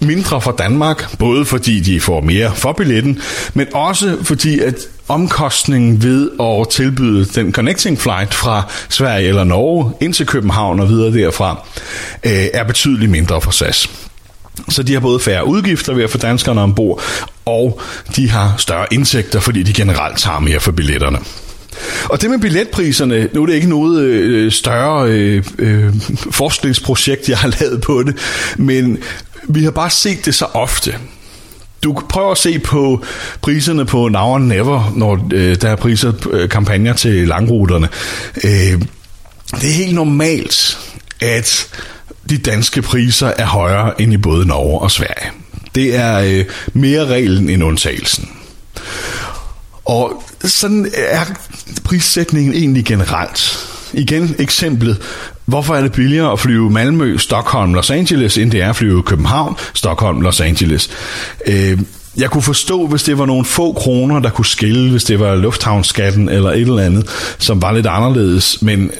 mindre 0.00 0.40
for 0.40 0.52
Danmark, 0.52 1.18
både 1.18 1.44
fordi 1.44 1.80
de 1.80 2.00
får 2.00 2.20
mere 2.20 2.54
for 2.54 2.72
billetten, 2.72 3.20
men 3.54 3.66
også 3.74 4.16
fordi 4.22 4.58
at 4.58 4.74
omkostningen 5.08 6.02
ved 6.02 6.30
at 6.40 6.68
tilbyde 6.68 7.24
den 7.24 7.52
connecting 7.52 7.98
flight 7.98 8.34
fra 8.34 8.62
Sverige 8.88 9.28
eller 9.28 9.44
Norge 9.44 9.92
ind 10.00 10.14
til 10.14 10.26
København 10.26 10.80
og 10.80 10.88
videre 10.88 11.12
derfra, 11.12 11.66
øh, 12.24 12.46
er 12.54 12.64
betydeligt 12.64 13.10
mindre 13.10 13.40
for 13.40 13.50
SAS. 13.50 13.90
Så 14.68 14.82
de 14.82 14.92
har 14.92 15.00
både 15.00 15.20
færre 15.20 15.46
udgifter 15.46 15.94
ved 15.94 16.04
at 16.04 16.10
få 16.10 16.18
danskerne 16.18 16.60
ombord, 16.60 17.02
og 17.44 17.80
de 18.16 18.30
har 18.30 18.54
større 18.58 18.86
indtægter, 18.90 19.40
fordi 19.40 19.62
de 19.62 19.72
generelt 19.72 20.18
tager 20.18 20.38
mere 20.38 20.60
for 20.60 20.72
billetterne. 20.72 21.18
Og 22.04 22.22
det 22.22 22.30
med 22.30 22.38
billetpriserne, 22.38 23.28
nu 23.32 23.42
er 23.42 23.46
det 23.46 23.54
ikke 23.54 23.68
noget 23.68 24.02
øh, 24.02 24.52
større 24.52 25.10
øh, 25.10 25.44
øh, 25.58 25.94
forskningsprojekt, 26.30 27.28
jeg 27.28 27.38
har 27.38 27.48
lavet 27.60 27.80
på 27.80 28.02
det, 28.02 28.16
men 28.56 28.98
vi 29.48 29.64
har 29.64 29.70
bare 29.70 29.90
set 29.90 30.26
det 30.26 30.34
så 30.34 30.44
ofte. 30.44 30.94
Du 31.82 32.02
prøver 32.08 32.30
at 32.30 32.38
se 32.38 32.58
på 32.58 33.04
priserne 33.42 33.84
på 33.84 34.08
Now 34.08 34.22
or 34.22 34.38
Never, 34.38 34.92
når 34.96 35.28
øh, 35.32 35.56
der 35.60 35.68
er 35.68 35.76
priser 35.76 36.12
øh, 36.30 36.48
kampagner 36.48 36.92
til 36.92 37.28
langruterne. 37.28 37.88
Øh, 38.44 38.82
det 39.60 39.70
er 39.70 39.74
helt 39.74 39.94
normalt, 39.94 40.78
at 41.20 41.68
de 42.30 42.38
danske 42.38 42.82
priser 42.82 43.32
er 43.38 43.46
højere 43.46 44.00
end 44.00 44.12
i 44.12 44.16
både 44.16 44.46
Norge 44.46 44.80
og 44.80 44.90
Sverige. 44.90 45.30
Det 45.74 45.96
er 45.96 46.18
øh, 46.18 46.44
mere 46.72 47.06
reglen 47.06 47.48
end 47.48 47.64
undtagelsen. 47.64 48.30
Og 49.84 50.22
sådan 50.44 50.90
er 50.94 51.24
prissætningen 51.84 52.54
egentlig 52.54 52.84
generelt. 52.84 53.68
Igen 53.96 54.36
eksemplet. 54.38 54.96
Hvorfor 55.44 55.74
er 55.74 55.82
det 55.82 55.92
billigere 55.92 56.32
at 56.32 56.40
flyve 56.40 56.70
Malmø, 56.70 57.18
Stockholm, 57.18 57.74
Los 57.74 57.90
Angeles, 57.90 58.38
end 58.38 58.50
det 58.50 58.62
er 58.62 58.68
at 58.68 58.76
flyve 58.76 59.02
København, 59.02 59.56
Stockholm, 59.74 60.20
Los 60.20 60.40
Angeles? 60.40 60.90
Øh, 61.46 61.78
jeg 62.16 62.30
kunne 62.30 62.42
forstå, 62.42 62.86
hvis 62.86 63.02
det 63.02 63.18
var 63.18 63.26
nogle 63.26 63.44
få 63.44 63.72
kroner, 63.72 64.18
der 64.18 64.30
kunne 64.30 64.46
skille, 64.46 64.90
hvis 64.90 65.04
det 65.04 65.20
var 65.20 65.34
lufthavnsskatten 65.34 66.28
eller 66.28 66.50
et 66.50 66.60
eller 66.60 66.82
andet, 66.82 67.08
som 67.38 67.62
var 67.62 67.72
lidt 67.72 67.86
anderledes, 67.86 68.62
men 68.62 68.90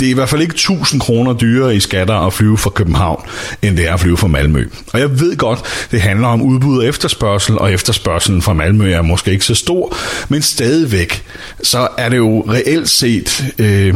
det 0.00 0.06
er 0.06 0.10
i 0.10 0.14
hvert 0.14 0.28
fald 0.28 0.42
ikke 0.42 0.52
1000 0.52 1.00
kroner 1.00 1.32
dyrere 1.32 1.76
i 1.76 1.80
skatter 1.80 2.14
at 2.14 2.32
flyve 2.32 2.58
fra 2.58 2.70
København, 2.70 3.24
end 3.62 3.76
det 3.76 3.88
er 3.88 3.94
at 3.94 4.00
flyve 4.00 4.16
fra 4.16 4.26
Malmø. 4.26 4.68
Og 4.92 5.00
jeg 5.00 5.20
ved 5.20 5.36
godt, 5.36 5.86
det 5.90 6.00
handler 6.00 6.28
om 6.28 6.42
udbud 6.42 6.78
og 6.78 6.86
efterspørgsel, 6.86 7.58
og 7.58 7.72
efterspørgselen 7.72 8.42
fra 8.42 8.52
Malmø 8.52 8.92
er 8.92 9.02
måske 9.02 9.30
ikke 9.30 9.44
så 9.44 9.54
stor, 9.54 9.96
men 10.28 10.42
stadigvæk, 10.42 11.22
så 11.62 11.88
er 11.98 12.08
det 12.08 12.16
jo 12.16 12.44
reelt 12.48 12.88
set 12.88 13.44
øh, 13.58 13.94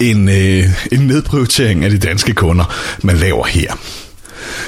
en, 0.00 0.28
øh, 0.28 0.64
en 0.92 1.00
nedprioritering 1.00 1.84
af 1.84 1.90
de 1.90 1.98
danske 1.98 2.34
kunder, 2.34 2.74
man 3.02 3.16
laver 3.16 3.46
her. 3.46 3.72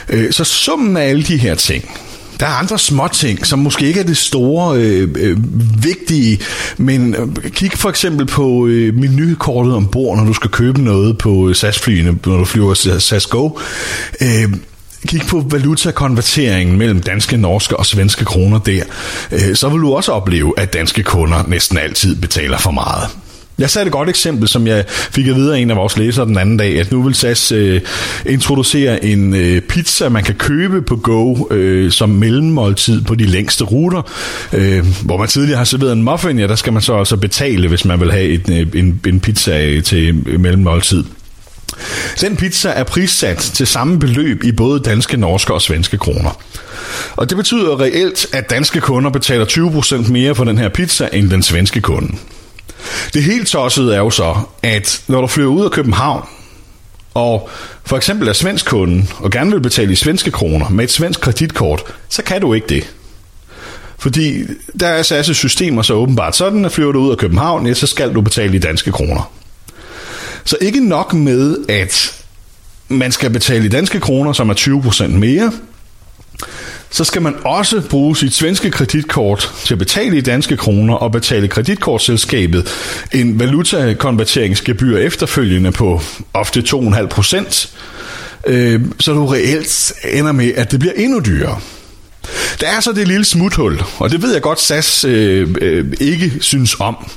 Øh, 0.09 0.33
så 0.33 0.45
summen 0.45 0.97
af 0.97 1.09
alle 1.09 1.23
de 1.23 1.37
her 1.37 1.55
ting, 1.55 1.85
der 2.41 2.49
er 2.49 2.53
andre 2.53 2.79
små 2.79 3.09
ting, 3.09 3.47
som 3.47 3.59
måske 3.59 3.87
ikke 3.87 4.01
er 4.01 4.05
det 4.05 4.17
store 4.17 4.79
øh, 4.79 5.09
øh, 5.17 5.37
vigtige, 5.85 6.41
men 6.77 7.15
øh, 7.15 7.51
kig 7.51 7.73
for 7.73 7.89
eksempel 7.89 8.27
på 8.27 8.67
øh, 8.67 8.95
menukortet 8.95 9.75
ombord, 9.75 10.17
når 10.17 10.25
du 10.25 10.33
skal 10.33 10.51
købe 10.51 10.83
noget 10.83 11.19
på 11.19 11.49
øh, 11.49 11.55
SAS-flyene, 11.55 12.19
når 12.27 12.37
du 12.37 12.45
flyver 12.45 12.99
SAS 12.99 13.27
Go. 13.27 13.51
Øh, 14.21 14.53
kig 15.07 15.23
på 15.29 15.45
valutakonverteringen 15.51 16.79
mellem 16.79 17.01
danske, 17.01 17.37
norske 17.37 17.77
og 17.77 17.87
svenske 17.87 18.25
kroner 18.25 18.59
der, 18.59 18.85
øh, 19.33 19.57
så 19.57 19.69
vil 19.69 19.81
du 19.81 19.95
også 19.95 20.13
opleve, 20.13 20.55
at 20.57 20.73
danske 20.73 21.03
kunder 21.03 21.45
næsten 21.49 21.79
altid 21.79 22.17
betaler 22.17 22.59
for 22.59 22.71
meget. 22.71 23.09
Jeg 23.59 23.71
sagde 23.71 23.87
et 23.87 23.93
godt 23.93 24.09
eksempel, 24.09 24.49
som 24.49 24.67
jeg 24.67 24.85
fik 24.89 25.27
at 25.27 25.35
vide 25.35 25.57
af 25.57 25.59
en 25.59 25.71
af 25.71 25.77
vores 25.77 25.99
læsere 25.99 26.27
den 26.27 26.39
anden 26.39 26.57
dag, 26.57 26.81
at 26.81 26.93
nu 26.93 27.03
vil 27.03 27.15
SAS 27.15 27.53
øh, 27.53 27.81
introducere 28.27 29.05
en 29.05 29.35
øh, 29.35 29.61
pizza, 29.61 30.09
man 30.09 30.25
kan 30.25 30.35
købe 30.35 30.83
på 30.83 30.97
Go 30.97 31.47
øh, 31.51 31.93
som 31.93 32.09
mellemmåltid 32.09 33.03
på 33.03 33.15
de 33.15 33.27
længste 33.27 33.65
ruter. 33.65 34.03
Øh, 34.53 34.87
hvor 35.05 35.17
man 35.17 35.29
tidligere 35.29 35.59
har 35.59 35.65
serveret 35.65 35.93
en 35.93 36.03
muffin, 36.03 36.39
ja, 36.39 36.47
der 36.47 36.57
skal 36.57 36.73
man 36.73 36.83
så 36.83 36.93
også 36.93 37.17
betale, 37.17 37.69
hvis 37.69 37.85
man 37.85 38.01
vil 38.01 38.13
have 38.13 38.25
et, 38.25 38.49
øh, 38.49 38.81
en, 38.81 39.01
en 39.07 39.21
pizza 39.21 39.65
øh, 39.65 39.83
til 39.83 40.15
mellemmåltid. 40.39 41.05
Den 42.21 42.37
pizza 42.37 42.69
er 42.69 42.85
prissat 42.85 43.39
til 43.39 43.67
samme 43.67 43.99
beløb 43.99 44.45
i 44.45 44.53
både 44.53 44.81
danske, 44.81 45.17
norske 45.17 45.55
og 45.55 45.63
svenske 45.63 45.99
kroner. 45.99 46.41
Og 47.17 47.31
det 47.31 47.37
betyder 47.37 47.81
reelt, 47.81 48.27
at 48.33 48.51
danske 48.51 48.81
kunder 48.81 49.11
betaler 49.11 49.45
20% 49.45 50.13
mere 50.13 50.35
for 50.35 50.45
den 50.45 50.59
her 50.59 50.69
pizza 50.69 51.09
end 51.13 51.31
den 51.31 51.43
svenske 51.43 51.81
kunde. 51.81 52.17
Det 53.15 53.23
helt 53.23 53.49
tossede 53.49 53.95
er 53.95 53.99
jo 53.99 54.11
så, 54.11 54.37
at 54.63 55.03
når 55.09 55.21
du 55.21 55.27
flyver 55.27 55.53
ud 55.53 55.65
af 55.65 55.71
København, 55.71 56.25
og 57.15 57.49
for 57.85 57.97
eksempel 57.97 58.29
er 58.29 58.33
svensk 58.33 58.67
kunden, 58.67 59.09
og 59.19 59.31
gerne 59.31 59.51
vil 59.51 59.61
betale 59.61 59.93
i 59.93 59.97
svenske 59.97 60.31
kroner 60.31 60.69
med 60.69 60.85
et 60.85 60.93
svensk 60.93 61.21
kreditkort, 61.21 61.83
så 62.09 62.23
kan 62.23 62.41
du 62.41 62.55
ikke 62.55 62.67
det. 62.67 62.95
Fordi 63.99 64.43
der 64.81 64.87
er 64.87 65.03
SAS' 65.03 65.15
altså 65.15 65.35
systemer 65.35 65.83
så 65.83 65.95
åbenbart 65.95 66.37
sådan, 66.37 66.65
at 66.65 66.73
flyver 66.73 66.93
du 66.93 66.99
ud 66.99 67.11
af 67.11 67.17
København, 67.17 67.67
ja, 67.67 67.75
så 67.75 67.87
skal 67.87 68.15
du 68.15 68.21
betale 68.21 68.57
i 68.57 68.59
danske 68.59 68.93
kroner. 68.93 69.33
Så 70.45 70.57
ikke 70.61 70.89
nok 70.89 71.13
med, 71.13 71.57
at 71.69 72.25
man 72.89 73.13
skal 73.13 73.31
betale 73.31 73.65
i 73.65 73.69
danske 73.69 74.01
kroner, 74.01 74.33
som 74.33 74.51
er 74.51 74.55
20% 74.55 75.07
mere, 75.07 75.53
så 76.93 77.05
skal 77.05 77.23
man 77.23 77.35
også 77.45 77.83
bruge 77.91 78.17
sit 78.17 78.35
svenske 78.35 78.71
kreditkort 78.71 79.55
til 79.65 79.75
at 79.75 79.79
betale 79.79 80.17
i 80.17 80.21
danske 80.21 80.57
kroner 80.57 80.95
og 80.95 81.13
betale 81.13 81.49
kreditkortselskabet 81.49 82.69
en 83.13 83.41
valutakonverteringsgebyr 83.41 84.99
efterfølgende 84.99 85.73
på 85.73 86.01
ofte 86.35 86.61
2,5 86.61 87.07
procent, 87.07 87.75
øh, 88.47 88.81
så 89.01 89.13
du 89.13 89.27
reelt 89.27 89.93
ender 90.13 90.33
med, 90.33 90.53
at 90.55 90.71
det 90.71 90.81
bliver 90.81 90.95
endnu 90.97 91.21
dyrere. 91.27 91.61
Der 92.61 92.67
er 92.67 92.81
så 92.81 92.93
det 92.93 93.09
lille 93.09 93.25
smuthul, 93.25 93.83
og 93.99 94.11
det 94.11 94.23
ved 94.23 94.33
jeg 94.33 94.43
godt, 94.43 94.61
SAS 94.61 95.05
øh, 95.05 95.55
øh, 95.61 95.93
ikke 96.01 96.33
synes 96.41 96.77
om. 96.81 97.11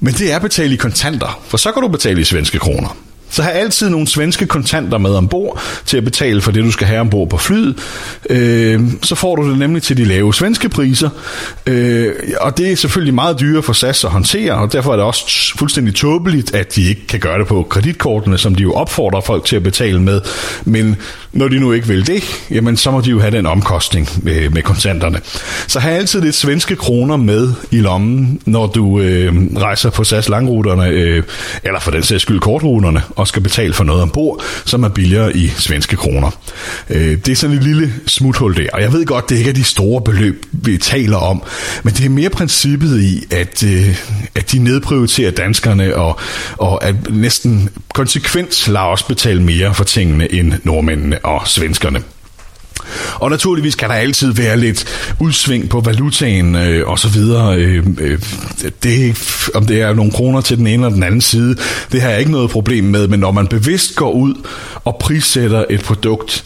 Men 0.00 0.14
det 0.14 0.32
er 0.32 0.36
at 0.36 0.42
betale 0.42 0.74
i 0.74 0.76
kontanter, 0.76 1.40
for 1.48 1.56
så 1.56 1.72
kan 1.72 1.82
du 1.82 1.88
betale 1.88 2.20
i 2.20 2.24
svenske 2.24 2.58
kroner. 2.58 3.05
Så 3.30 3.42
have 3.42 3.54
altid 3.54 3.88
nogle 3.88 4.06
svenske 4.06 4.46
kontanter 4.46 4.98
med 4.98 5.10
ombord 5.10 5.62
til 5.86 5.96
at 5.96 6.04
betale 6.04 6.40
for 6.40 6.52
det, 6.52 6.64
du 6.64 6.70
skal 6.70 6.86
have 6.86 7.00
ombord 7.00 7.28
på 7.28 7.36
flyet. 7.36 7.78
Øh, 8.30 8.80
så 9.02 9.14
får 9.14 9.36
du 9.36 9.50
det 9.50 9.58
nemlig 9.58 9.82
til 9.82 9.96
de 9.96 10.04
lave 10.04 10.34
svenske 10.34 10.68
priser. 10.68 11.10
Øh, 11.66 12.12
og 12.40 12.58
det 12.58 12.72
er 12.72 12.76
selvfølgelig 12.76 13.14
meget 13.14 13.40
dyrere 13.40 13.62
for 13.62 13.72
SAS 13.72 14.04
at 14.04 14.10
håndtere, 14.10 14.52
og 14.52 14.72
derfor 14.72 14.92
er 14.92 14.96
det 14.96 15.04
også 15.04 15.52
fuldstændig 15.58 15.94
tåbeligt, 15.94 16.54
at 16.54 16.74
de 16.74 16.88
ikke 16.88 17.06
kan 17.06 17.20
gøre 17.20 17.38
det 17.38 17.46
på 17.46 17.66
kreditkortene, 17.70 18.38
som 18.38 18.54
de 18.54 18.62
jo 18.62 18.72
opfordrer 18.72 19.20
folk 19.20 19.44
til 19.44 19.56
at 19.56 19.62
betale 19.62 20.02
med. 20.02 20.20
Men 20.64 20.96
når 21.32 21.48
de 21.48 21.60
nu 21.60 21.72
ikke 21.72 21.86
vil 21.86 22.06
det, 22.06 22.22
jamen 22.50 22.76
så 22.76 22.90
må 22.90 23.00
de 23.00 23.10
jo 23.10 23.20
have 23.20 23.36
den 23.36 23.46
omkostning 23.46 24.08
med, 24.22 24.50
med 24.50 24.62
kontanterne. 24.62 25.20
Så 25.66 25.80
have 25.80 25.94
altid 25.94 26.20
lidt 26.20 26.34
svenske 26.34 26.76
kroner 26.76 27.16
med 27.16 27.52
i 27.70 27.80
lommen, 27.80 28.40
når 28.44 28.66
du 28.66 29.00
øh, 29.00 29.34
rejser 29.56 29.90
på 29.90 30.04
SAS 30.04 30.28
langruterne, 30.28 30.88
øh, 30.88 31.22
eller 31.64 31.80
for 31.80 31.90
den 31.90 32.02
sags 32.02 32.22
skyld 32.22 32.40
kortruterne, 32.40 33.02
og 33.16 33.28
skal 33.28 33.42
betale 33.42 33.72
for 33.72 33.84
noget 33.84 34.02
ombord, 34.02 34.42
som 34.64 34.82
er 34.82 34.88
billigere 34.88 35.36
i 35.36 35.48
svenske 35.48 35.96
kroner. 35.96 36.30
Øh, 36.90 37.18
det 37.18 37.28
er 37.28 37.36
sådan 37.36 37.56
et 37.56 37.62
lille 37.62 37.92
smuthul 38.06 38.56
der, 38.56 38.66
og 38.72 38.82
jeg 38.82 38.92
ved 38.92 39.06
godt, 39.06 39.28
det 39.28 39.36
ikke 39.36 39.50
er 39.50 39.54
de 39.54 39.64
store 39.64 40.02
beløb, 40.02 40.46
vi 40.52 40.78
taler 40.78 41.16
om, 41.16 41.42
men 41.82 41.94
det 41.94 42.04
er 42.04 42.10
mere 42.10 42.30
princippet 42.30 43.00
i, 43.00 43.24
at, 43.30 43.62
øh, 43.62 43.96
at 44.34 44.52
de 44.52 44.58
nedprioriterer 44.58 45.30
danskerne, 45.30 45.96
og, 45.96 46.18
og 46.56 46.84
at 46.84 46.94
næsten 47.10 47.68
konsekvent 47.94 48.68
lader 48.68 48.86
os 48.86 49.02
betale 49.02 49.42
mere 49.42 49.74
for 49.74 49.84
tingene 49.84 50.32
end 50.32 50.52
nordmændene 50.64 51.24
og 51.24 51.48
svenskerne. 51.48 52.02
Og 53.14 53.30
naturligvis 53.30 53.74
kan 53.74 53.88
der 53.88 53.94
altid 53.94 54.32
være 54.32 54.60
lidt 54.60 54.84
udsving 55.20 55.68
på 55.68 55.80
valutaen 55.80 56.54
øh, 56.54 56.88
og 56.88 56.98
så 56.98 57.08
videre. 57.08 57.56
Øh, 57.56 57.86
øh, 58.00 58.18
det, 58.82 59.18
om 59.54 59.66
det 59.66 59.80
er 59.80 59.94
nogle 59.94 60.12
kroner 60.12 60.40
til 60.40 60.58
den 60.58 60.66
ene 60.66 60.86
eller 60.86 60.94
den 60.94 61.02
anden 61.02 61.20
side, 61.20 61.56
det 61.92 62.02
har 62.02 62.10
jeg 62.10 62.18
ikke 62.18 62.30
noget 62.30 62.50
problem 62.50 62.84
med. 62.84 63.08
Men 63.08 63.20
når 63.20 63.30
man 63.30 63.46
bevidst 63.46 63.96
går 63.96 64.10
ud 64.10 64.34
og 64.84 64.96
prissætter 65.00 65.64
et 65.70 65.82
produkt, 65.82 66.44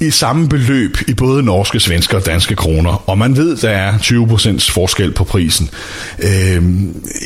i 0.00 0.10
samme 0.10 0.48
beløb 0.48 0.96
i 1.08 1.14
både 1.14 1.42
norske, 1.42 1.80
svenske 1.80 2.16
og 2.16 2.26
danske 2.26 2.56
kroner, 2.56 3.10
og 3.10 3.18
man 3.18 3.36
ved, 3.36 3.56
der 3.56 3.70
er 3.70 3.98
20% 3.98 4.72
forskel 4.72 5.12
på 5.12 5.24
prisen, 5.24 5.70
øh, 6.18 6.62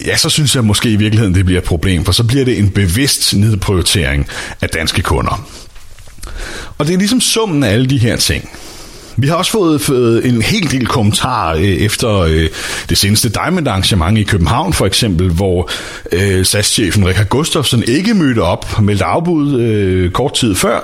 ja, 0.07 0.17
så 0.17 0.29
synes 0.29 0.55
jeg 0.55 0.64
måske 0.64 0.90
i 0.90 0.97
virkeligheden, 0.97 1.35
det 1.35 1.45
bliver 1.45 1.61
et 1.61 1.67
problem, 1.67 2.05
for 2.05 2.12
så 2.12 2.25
bliver 2.25 2.45
det 2.45 2.59
en 2.59 2.71
bevidst 2.71 3.37
nedprioritering 3.37 4.26
af 4.61 4.69
danske 4.69 5.02
kunder. 5.02 5.49
Og 6.78 6.87
det 6.87 6.94
er 6.94 6.99
ligesom 6.99 7.20
summen 7.20 7.62
af 7.62 7.73
alle 7.73 7.87
de 7.87 7.99
her 7.99 8.16
ting. 8.16 8.50
Vi 9.16 9.28
har 9.28 9.35
også 9.35 9.52
fået, 9.78 10.26
en 10.26 10.42
hel 10.42 10.70
del 10.70 10.87
kommentarer 10.87 11.56
øh, 11.56 11.62
efter 11.62 12.18
øh, 12.18 12.49
det 12.88 12.99
seneste 12.99 13.28
Diamond 13.28 13.68
arrangement 13.68 14.18
i 14.18 14.23
København 14.23 14.73
for 14.73 14.87
eksempel, 14.87 15.28
hvor 15.28 15.70
øh, 16.12 16.47
SAS-chefen 16.47 17.06
Richard 17.06 17.28
Gustafsson 17.28 17.82
ikke 17.87 18.14
mødte 18.14 18.42
op, 18.42 18.80
meldte 18.80 19.04
afbud 19.04 20.11
kort 20.11 20.35
tid 20.35 20.54
før, 20.54 20.80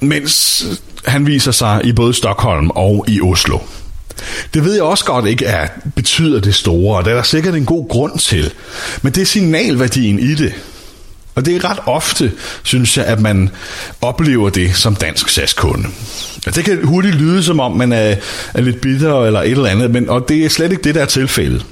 mens 0.00 0.64
han 1.06 1.26
viser 1.26 1.52
sig 1.52 1.80
i 1.84 1.92
både 1.92 2.14
Stockholm 2.14 2.70
og 2.70 3.04
i 3.08 3.20
Oslo. 3.20 3.58
Det 4.54 4.64
ved 4.64 4.74
jeg 4.74 4.82
også 4.82 5.04
godt 5.04 5.26
ikke 5.26 5.44
er, 5.44 5.68
betyder 5.96 6.40
det 6.40 6.54
store, 6.54 6.96
og 6.96 7.04
det 7.04 7.10
er 7.10 7.14
der 7.14 7.22
sikkert 7.22 7.54
en 7.54 7.64
god 7.64 7.88
grund 7.88 8.18
til. 8.18 8.52
Men 9.02 9.12
det 9.12 9.20
er 9.20 9.26
signalværdien 9.26 10.18
i 10.18 10.34
det. 10.34 10.52
Og 11.34 11.46
det 11.46 11.56
er 11.56 11.70
ret 11.70 11.78
ofte, 11.86 12.32
synes 12.62 12.96
jeg, 12.96 13.04
at 13.04 13.20
man 13.20 13.50
oplever 14.00 14.50
det 14.50 14.76
som 14.76 14.94
dansk 14.94 15.28
SAS-kunde. 15.28 15.88
Og 16.46 16.54
det 16.54 16.64
kan 16.64 16.84
hurtigt 16.84 17.14
lyde 17.14 17.42
som 17.42 17.60
om, 17.60 17.72
man 17.72 17.92
er, 17.92 18.16
er 18.54 18.60
lidt 18.60 18.80
bitter 18.80 19.24
eller 19.24 19.42
et 19.42 19.50
eller 19.50 19.68
andet, 19.68 19.90
men, 19.90 20.08
og 20.08 20.28
det 20.28 20.44
er 20.44 20.48
slet 20.48 20.72
ikke 20.72 20.82
det, 20.82 20.94
der 20.94 21.02
er 21.02 21.06
tilfældet. 21.06 21.66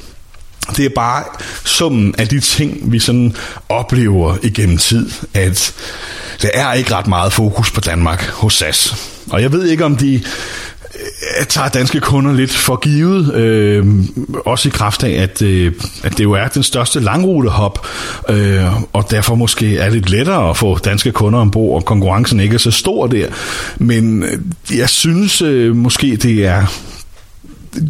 Det 0.76 0.85
er 0.85 0.90
bare 0.95 1.25
summen 1.64 2.14
af 2.19 2.29
de 2.29 2.40
ting, 2.40 2.93
vi 2.93 2.99
sådan 2.99 3.37
oplever 3.69 4.37
igennem 4.43 4.79
tid, 4.79 5.11
at 5.35 5.75
der 6.43 6.49
er 6.55 6.73
ikke 6.73 6.95
ret 6.95 7.07
meget 7.07 7.33
fokus 7.33 7.71
på 7.71 7.81
Danmark 7.81 8.23
hos 8.23 8.55
SAS. 8.55 8.95
Og 9.31 9.43
jeg 9.43 9.52
ved 9.52 9.67
ikke, 9.67 9.85
om 9.85 9.97
de 9.97 10.23
tager 11.49 11.69
danske 11.69 12.00
kunder 12.00 12.33
lidt 12.33 12.57
for 12.57 12.77
givet, 12.77 13.35
øh, 13.35 13.87
også 14.47 14.69
i 14.69 14.73
kraft 14.75 15.05
af, 15.05 15.23
at, 15.23 15.43
øh, 15.43 15.73
at 16.03 16.19
det 16.19 16.25
jo 16.25 16.33
er 16.33 16.49
den 16.49 16.62
største 16.62 17.00
langrutehop, 17.00 17.87
øh, 18.29 18.83
og 18.93 19.11
derfor 19.11 19.35
måske 19.35 19.77
er 19.79 19.85
det 19.85 19.93
lidt 19.93 20.11
lettere 20.11 20.50
at 20.50 20.57
få 20.57 20.79
danske 20.79 21.12
kunder 21.12 21.39
ombord, 21.39 21.77
og 21.77 21.85
konkurrencen 21.85 22.41
ikke 22.41 22.55
er 22.55 22.59
så 22.59 22.71
stor 22.71 23.07
der. 23.07 23.29
Men 23.79 24.23
øh, 24.23 24.39
jeg 24.79 24.89
synes 24.89 25.43
øh, 25.43 25.77
måske, 25.77 26.17
det 26.17 26.47
er 26.47 26.67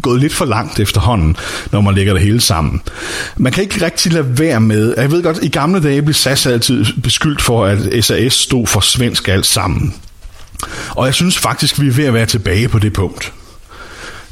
gået 0.01 0.21
lidt 0.21 0.33
for 0.33 0.45
langt 0.45 0.79
efterhånden, 0.79 1.37
når 1.71 1.81
man 1.81 1.95
lægger 1.95 2.13
det 2.13 2.21
hele 2.21 2.41
sammen. 2.41 2.81
Man 3.37 3.51
kan 3.51 3.63
ikke 3.63 3.85
rigtig 3.85 4.13
lade 4.13 4.39
være 4.39 4.59
med, 4.59 4.93
jeg 4.97 5.11
ved 5.11 5.23
godt, 5.23 5.39
i 5.43 5.49
gamle 5.49 5.83
dage 5.83 6.01
blev 6.01 6.13
SAS 6.13 6.45
altid 6.45 6.85
beskyldt 7.03 7.41
for, 7.41 7.65
at 7.65 8.05
SAS 8.05 8.33
stod 8.33 8.67
for 8.67 8.79
svensk 8.79 9.27
alt 9.27 9.45
sammen. 9.45 9.93
Og 10.89 11.05
jeg 11.05 11.13
synes 11.13 11.37
faktisk, 11.37 11.81
vi 11.81 11.87
er 11.87 11.91
ved 11.91 12.05
at 12.05 12.13
være 12.13 12.25
tilbage 12.25 12.67
på 12.67 12.79
det 12.79 12.93
punkt. 12.93 13.33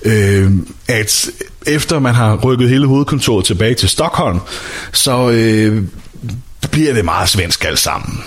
Øh, 0.03 0.51
at 0.87 1.29
efter 1.67 1.99
man 1.99 2.13
har 2.13 2.35
rykket 2.35 2.69
hele 2.69 2.87
hovedkontoret 2.87 3.45
tilbage 3.45 3.73
til 3.73 3.89
Stockholm, 3.89 4.39
så 4.91 5.29
øh, 5.29 5.83
bliver 6.71 6.93
det 6.93 7.05
meget 7.05 7.29
svensk 7.29 7.65
alt 7.65 7.79
sammen. 7.79 8.23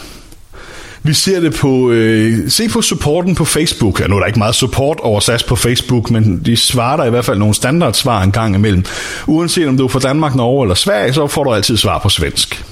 Vi 1.04 1.14
ser 1.14 1.40
det 1.40 1.54
på, 1.54 1.90
øh, 1.90 2.50
se 2.50 2.68
på 2.68 2.82
supporten 2.82 3.34
på 3.34 3.44
Facebook. 3.44 4.00
Ja, 4.00 4.06
nu 4.06 4.16
er 4.16 4.20
der 4.20 4.26
ikke 4.26 4.38
meget 4.38 4.54
support 4.54 5.00
over 5.00 5.20
SAS 5.20 5.42
på 5.42 5.56
Facebook, 5.56 6.10
men 6.10 6.42
de 6.44 6.56
svarer 6.56 6.96
der 6.96 7.04
i 7.04 7.10
hvert 7.10 7.24
fald 7.24 7.38
nogle 7.38 7.54
standardsvar 7.54 8.22
en 8.22 8.32
gang 8.32 8.54
imellem. 8.54 8.84
Uanset 9.26 9.68
om 9.68 9.76
du 9.76 9.84
er 9.84 9.88
fra 9.88 9.98
Danmark, 9.98 10.34
Norge 10.34 10.64
eller 10.64 10.74
Sverige, 10.74 11.12
så 11.12 11.26
får 11.26 11.44
du 11.44 11.52
altid 11.52 11.76
svar 11.76 11.98
på 11.98 12.08
svensk. 12.08 12.64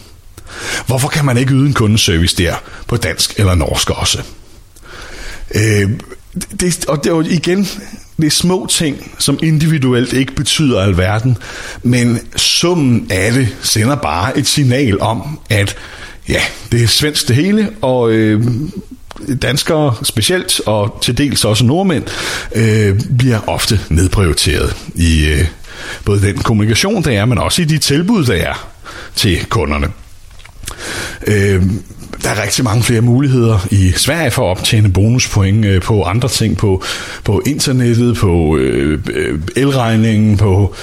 Hvorfor 0.86 1.08
kan 1.08 1.24
man 1.24 1.38
ikke 1.38 1.52
yde 1.52 1.66
en 1.66 1.74
kundeservice 1.74 2.36
der 2.36 2.54
på 2.86 2.96
dansk 2.96 3.34
eller 3.36 3.54
norsk 3.54 3.90
også? 3.90 4.22
Øh, 5.54 5.90
det, 6.60 6.84
og 6.88 7.04
det 7.04 7.10
er 7.10 7.14
jo 7.14 7.20
igen, 7.20 7.68
det 8.16 8.26
er 8.26 8.30
små 8.30 8.66
ting, 8.70 9.12
som 9.18 9.38
individuelt 9.42 10.12
ikke 10.12 10.34
betyder 10.34 10.80
alverden, 10.80 11.38
men 11.82 12.18
summen 12.36 13.06
af 13.10 13.32
det 13.32 13.56
sender 13.62 13.96
bare 13.96 14.38
et 14.38 14.46
signal 14.46 15.00
om, 15.00 15.40
at 15.50 15.76
ja, 16.28 16.40
det 16.72 16.82
er 16.82 16.86
svensk 16.86 17.28
det 17.28 17.36
hele, 17.36 17.70
og 17.80 18.10
øh, 18.10 18.44
danskere 19.42 19.94
specielt, 20.02 20.60
og 20.66 20.98
til 21.02 21.18
dels 21.18 21.44
også 21.44 21.64
nordmænd, 21.64 22.04
øh, 22.54 23.00
bliver 23.18 23.48
ofte 23.48 23.80
nedprioriteret 23.88 24.76
i 24.94 25.26
øh, 25.26 25.46
både 26.04 26.22
den 26.22 26.38
kommunikation, 26.38 27.04
der 27.04 27.10
er, 27.10 27.24
men 27.24 27.38
også 27.38 27.62
i 27.62 27.64
de 27.64 27.78
tilbud, 27.78 28.24
der 28.24 28.34
er 28.34 28.68
til 29.16 29.46
kunderne. 29.46 29.88
Øh, 31.26 31.62
der 32.22 32.30
er 32.30 32.42
rigtig 32.42 32.64
mange 32.64 32.82
flere 32.82 33.00
muligheder 33.00 33.66
i 33.70 33.92
Sverige 33.96 34.30
for 34.30 34.46
at 34.46 34.58
optjene 34.58 34.92
bonuspoint 34.92 35.64
øh, 35.64 35.82
på 35.82 36.02
andre 36.02 36.28
ting, 36.28 36.56
på, 36.56 36.82
på 37.24 37.42
internettet, 37.46 38.16
på 38.16 38.56
øh, 38.56 38.98
øh, 39.12 39.40
elregningen, 39.56 40.36
på 40.36 40.74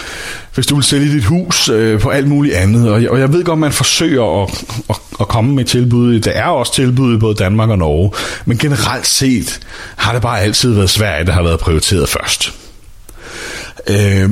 hvis 0.58 0.68
du 0.68 0.76
vil 0.76 0.84
sælge 0.84 1.14
dit 1.14 1.24
hus 1.24 1.70
øh, 1.70 2.00
på 2.00 2.10
alt 2.10 2.28
muligt 2.28 2.56
andet. 2.56 2.92
Og 2.92 3.02
jeg, 3.04 3.10
og 3.10 3.20
jeg 3.20 3.34
ved 3.34 3.44
godt, 3.44 3.60
man 3.60 3.72
forsøger 3.72 4.44
at, 4.44 4.64
at, 4.90 4.96
at 5.20 5.28
komme 5.28 5.56
med 5.56 5.66
tilbud. 5.66 6.20
Der 6.20 6.32
er 6.32 6.46
også 6.46 6.74
tilbud 6.74 7.16
i 7.16 7.20
både 7.20 7.36
Danmark 7.36 7.70
og 7.70 7.78
Norge. 7.78 8.12
Men 8.46 8.58
generelt 8.58 9.08
set 9.08 9.60
har 9.96 10.14
det 10.14 10.22
bare 10.22 10.42
altid 10.42 10.74
været 10.74 10.90
Sverige, 10.90 11.26
der 11.26 11.32
har 11.32 11.44
været 11.44 11.60
prioriteret 11.60 12.10
først. 12.10 12.54
Øh, 13.90 14.30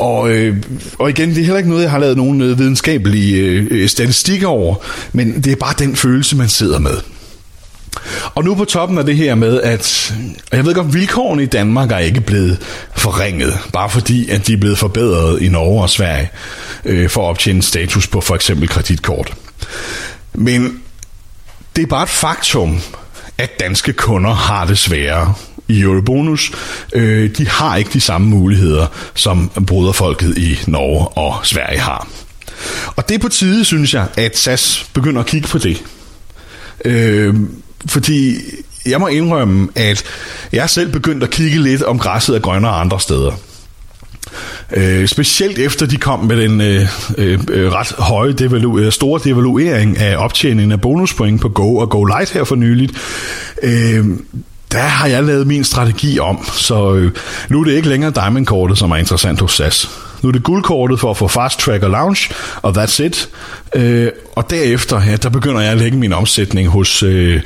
og, 0.00 0.30
øh, 0.30 0.56
og 0.98 1.10
igen, 1.10 1.28
det 1.28 1.38
er 1.38 1.42
heller 1.42 1.56
ikke 1.56 1.70
noget, 1.70 1.82
jeg 1.82 1.90
har 1.90 1.98
lavet 1.98 2.16
nogen 2.16 2.40
øh, 2.40 2.58
videnskabelige 2.58 3.36
øh, 3.36 3.66
øh, 3.70 3.88
statistikker 3.88 4.48
over, 4.48 4.74
men 5.12 5.40
det 5.40 5.52
er 5.52 5.56
bare 5.56 5.74
den 5.78 5.96
følelse, 5.96 6.36
man 6.36 6.48
sidder 6.48 6.78
med. 6.78 6.96
Og 8.34 8.44
nu 8.44 8.54
på 8.54 8.64
toppen 8.64 8.98
af 8.98 9.06
det 9.06 9.16
her 9.16 9.34
med, 9.34 9.60
at 9.60 10.14
og 10.50 10.56
jeg 10.56 10.64
ved 10.64 10.74
godt, 10.74 10.94
vilkårene 10.94 11.42
i 11.42 11.46
Danmark 11.46 11.92
er 11.92 11.98
ikke 11.98 12.20
blevet 12.20 12.58
forringet, 12.96 13.58
bare 13.72 13.90
fordi, 13.90 14.30
at 14.30 14.46
de 14.46 14.52
er 14.52 14.56
blevet 14.56 14.78
forbedret 14.78 15.42
i 15.42 15.48
Norge 15.48 15.82
og 15.82 15.90
Sverige 15.90 16.30
øh, 16.84 17.10
for 17.10 17.22
at 17.22 17.28
optjene 17.30 17.62
status 17.62 18.06
på 18.06 18.20
for 18.20 18.34
eksempel 18.34 18.68
kreditkort. 18.68 19.34
Men 20.34 20.80
det 21.76 21.82
er 21.82 21.86
bare 21.86 22.02
et 22.02 22.08
faktum, 22.08 22.78
at 23.38 23.60
danske 23.60 23.92
kunder 23.92 24.34
har 24.34 24.66
det 24.66 24.78
sværere 24.78 25.34
i 25.70 25.80
Eurobonus. 25.80 26.52
Øh, 26.94 27.30
de 27.36 27.48
har 27.48 27.76
ikke 27.76 27.90
de 27.92 28.00
samme 28.00 28.28
muligheder, 28.28 28.86
som 29.14 29.50
broderfolket 29.66 30.38
i 30.38 30.58
Norge 30.66 31.08
og 31.08 31.46
Sverige 31.46 31.78
har. 31.78 32.08
Og 32.96 33.08
det 33.08 33.14
er 33.14 33.18
på 33.18 33.28
tide, 33.28 33.64
synes 33.64 33.94
jeg, 33.94 34.06
at 34.16 34.38
SAS 34.38 34.86
begynder 34.92 35.20
at 35.20 35.26
kigge 35.26 35.48
på 35.48 35.58
det. 35.58 35.82
Øh, 36.84 37.34
fordi 37.86 38.36
jeg 38.86 39.00
må 39.00 39.06
indrømme, 39.06 39.68
at 39.74 40.04
jeg 40.52 40.62
er 40.62 40.66
selv 40.66 40.92
begyndt 40.92 41.22
at 41.22 41.30
kigge 41.30 41.62
lidt 41.62 41.82
om 41.82 41.98
græsset 41.98 42.36
er 42.36 42.40
grønnere 42.40 42.72
andre 42.72 43.00
steder. 43.00 43.32
Øh, 44.72 45.08
specielt 45.08 45.58
efter 45.58 45.86
de 45.86 45.96
kom 45.96 46.20
med 46.20 46.36
den 46.36 46.60
øh, 46.60 46.86
øh, 47.18 47.38
øh 47.50 47.72
ret 47.72 47.92
høje 47.98 48.34
devalu- 48.40 48.90
store 48.90 49.20
devaluering 49.24 49.98
af 49.98 50.16
optjeningen 50.16 50.72
af 50.72 50.80
bonuspoint 50.80 51.40
på 51.40 51.48
Go 51.48 51.76
og 51.76 51.90
Go 51.90 52.04
Light 52.04 52.30
her 52.30 52.44
for 52.44 52.56
nyligt. 52.56 52.92
Øh, 53.62 54.04
der 54.72 54.78
har 54.78 55.06
jeg 55.06 55.24
lavet 55.24 55.46
min 55.46 55.64
strategi 55.64 56.18
om, 56.18 56.44
så 56.52 56.94
øh, 56.94 57.12
nu 57.48 57.60
er 57.60 57.64
det 57.64 57.72
ikke 57.72 57.88
længere 57.88 58.10
Diamond-kortet, 58.10 58.78
som 58.78 58.90
er 58.90 58.96
interessant 58.96 59.40
hos 59.40 59.52
SAS. 59.52 59.90
Nu 60.22 60.28
er 60.28 60.32
det 60.32 60.42
guldkortet 60.42 61.00
for 61.00 61.10
at 61.10 61.16
få 61.16 61.28
Fast 61.28 61.60
Track 61.60 61.82
og 61.82 61.90
Lounge, 61.90 62.34
og 62.62 62.82
that's 62.82 63.02
it. 63.02 63.28
Øh, 63.74 64.08
og 64.36 64.50
derefter, 64.50 65.02
ja, 65.02 65.16
der 65.16 65.28
begynder 65.28 65.60
jeg 65.60 65.72
at 65.72 65.78
lægge 65.78 65.98
min 65.98 66.12
omsætning 66.12 66.68
hos... 66.68 67.02
Øh, 67.02 67.42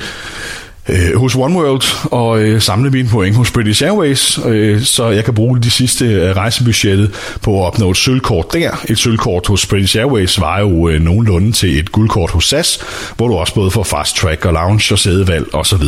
øh, 0.89 1.15
hos 1.19 1.35
OneWorld 1.35 2.11
og 2.11 2.43
øh, 2.43 2.61
samle 2.61 2.89
mine 2.89 3.09
point 3.09 3.35
hos 3.35 3.51
British 3.51 3.83
Airways, 3.83 4.39
øh, 4.45 4.81
så 4.81 5.09
jeg 5.09 5.25
kan 5.25 5.33
bruge 5.33 5.61
de 5.61 5.71
sidste 5.71 6.05
øh, 6.05 6.35
rejsebudgettet 6.35 7.11
på 7.41 7.61
at 7.61 7.67
opnå 7.67 7.91
et 7.91 7.97
sølvkort 7.97 8.53
der. 8.53 8.83
Et 8.89 8.97
sølvkort 8.97 9.47
hos 9.47 9.65
British 9.65 9.97
Airways 9.97 10.39
var 10.39 10.59
jo 10.59 10.89
øh, 10.89 11.01
nogenlunde 11.01 11.51
til 11.51 11.79
et 11.79 11.91
guldkort 11.91 12.31
hos 12.31 12.45
SAS, 12.47 12.79
hvor 13.17 13.27
du 13.27 13.35
også 13.35 13.53
både 13.53 13.71
får 13.71 13.83
fast 13.83 14.15
track 14.15 14.45
og 14.45 14.53
lounge 14.53 14.93
og 14.93 14.99
sædevalg 14.99 15.55
osv. 15.55 15.83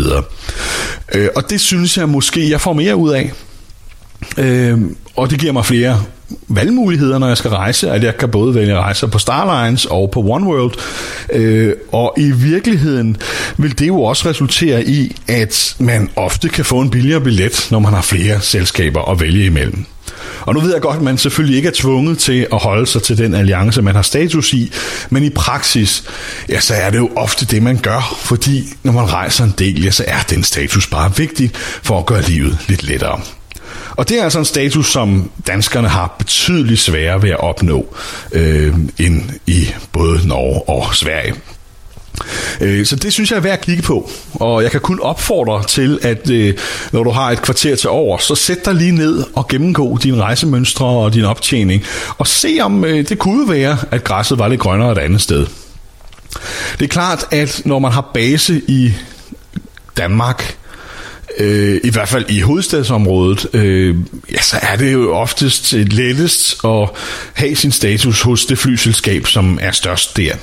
Øh, 1.13 1.29
og 1.35 1.49
det 1.49 1.61
synes 1.61 1.97
jeg 1.97 2.09
måske, 2.09 2.49
jeg 2.49 2.61
får 2.61 2.73
mere 2.73 2.95
ud 2.95 3.09
af. 3.11 3.31
Øh, 4.37 4.79
og 5.17 5.29
det 5.29 5.39
giver 5.39 5.53
mig 5.53 5.65
flere 5.65 6.01
valgmuligheder, 6.47 7.17
når 7.17 7.27
jeg 7.27 7.37
skal 7.37 7.51
rejse, 7.51 7.91
at 7.91 8.03
jeg 8.03 8.17
kan 8.17 8.29
både 8.29 8.55
vælge 8.55 8.75
rejser 8.75 9.07
på 9.07 9.19
Starlines 9.19 9.85
og 9.85 10.11
på 10.11 10.19
OneWorld. 10.19 10.73
Øh, 11.33 11.73
og 11.91 12.13
i 12.17 12.31
virkeligheden 12.31 13.17
vil 13.57 13.79
det 13.79 13.87
jo 13.87 14.01
også 14.01 14.29
resultere 14.29 14.85
i, 14.85 15.15
at 15.27 15.75
man 15.79 16.09
ofte 16.15 16.49
kan 16.49 16.65
få 16.65 16.81
en 16.81 16.89
billigere 16.89 17.21
billet, 17.21 17.67
når 17.71 17.79
man 17.79 17.93
har 17.93 18.01
flere 18.01 18.41
selskaber 18.41 19.11
at 19.11 19.19
vælge 19.19 19.45
imellem. 19.45 19.85
Og 20.41 20.53
nu 20.53 20.59
ved 20.59 20.73
jeg 20.73 20.81
godt, 20.81 20.95
at 20.95 21.01
man 21.01 21.17
selvfølgelig 21.17 21.57
ikke 21.57 21.67
er 21.67 21.73
tvunget 21.75 22.17
til 22.17 22.47
at 22.53 22.59
holde 22.59 22.85
sig 22.85 23.03
til 23.03 23.17
den 23.17 23.33
alliance, 23.33 23.81
man 23.81 23.95
har 23.95 24.01
status 24.01 24.53
i, 24.53 24.71
men 25.09 25.23
i 25.23 25.29
praksis, 25.29 26.03
ja, 26.49 26.59
så 26.59 26.73
er 26.73 26.89
det 26.89 26.97
jo 26.97 27.09
ofte 27.15 27.45
det, 27.45 27.63
man 27.63 27.77
gør, 27.77 28.15
fordi 28.19 28.63
når 28.83 28.91
man 28.91 29.13
rejser 29.13 29.43
en 29.43 29.53
del, 29.57 29.83
ja, 29.83 29.91
så 29.91 30.03
er 30.07 30.21
den 30.29 30.43
status 30.43 30.87
bare 30.87 31.15
vigtig 31.17 31.51
for 31.83 31.99
at 31.99 32.05
gøre 32.05 32.21
livet 32.21 32.57
lidt 32.67 32.83
lettere. 32.83 33.21
Og 33.97 34.09
det 34.09 34.19
er 34.19 34.23
altså 34.23 34.39
en 34.39 34.45
status, 34.45 34.91
som 34.91 35.31
danskerne 35.47 35.87
har 35.87 36.15
betydeligt 36.17 36.79
sværere 36.79 37.21
ved 37.21 37.29
at 37.29 37.39
opnå 37.39 37.95
øh, 38.31 38.73
end 38.99 39.21
i 39.47 39.67
både 39.91 40.27
Norge 40.27 40.69
og 40.69 40.95
Sverige. 40.95 41.33
Øh, 42.61 42.85
så 42.85 42.95
det 42.95 43.13
synes 43.13 43.31
jeg 43.31 43.37
er 43.37 43.41
værd 43.41 43.53
at 43.53 43.61
kigge 43.61 43.83
på, 43.83 44.09
og 44.33 44.63
jeg 44.63 44.71
kan 44.71 44.81
kun 44.81 44.99
opfordre 44.99 45.63
til, 45.63 45.99
at 46.01 46.29
øh, 46.29 46.53
når 46.91 47.03
du 47.03 47.09
har 47.09 47.31
et 47.31 47.41
kvarter 47.41 47.75
til 47.75 47.89
over, 47.89 48.17
så 48.17 48.35
sæt 48.35 48.65
dig 48.65 48.75
lige 48.75 48.91
ned 48.91 49.23
og 49.35 49.47
gennemgå 49.47 49.97
dine 49.97 50.21
rejsemønstre 50.21 50.85
og 50.85 51.13
din 51.13 51.25
optjening, 51.25 51.83
og 52.17 52.27
se 52.27 52.57
om 52.61 52.85
øh, 52.85 53.09
det 53.09 53.19
kunne 53.19 53.49
være, 53.49 53.77
at 53.91 54.03
græsset 54.03 54.39
var 54.39 54.47
lidt 54.47 54.61
grønnere 54.61 54.91
et 54.91 54.97
andet 54.97 55.21
sted. 55.21 55.47
Det 56.79 56.85
er 56.85 56.87
klart, 56.87 57.25
at 57.31 57.61
når 57.65 57.79
man 57.79 57.91
har 57.91 58.11
base 58.13 58.61
i 58.67 58.93
Danmark, 59.97 60.57
øh, 61.39 61.81
i 61.83 61.91
hvert 61.91 62.09
fald 62.09 62.25
i 62.29 62.39
hovedstadsområdet, 62.39 63.47
øh, 63.53 63.95
ja, 64.31 64.41
så 64.41 64.57
er 64.61 64.75
det 64.75 64.93
jo 64.93 65.15
oftest 65.15 65.73
lettest 65.73 66.65
at 66.65 66.89
have 67.33 67.55
sin 67.55 67.71
status 67.71 68.21
hos 68.21 68.45
det 68.45 68.57
flyselskab, 68.57 69.27
som 69.27 69.59
er 69.61 69.71
størst 69.71 70.17
der. 70.17 70.33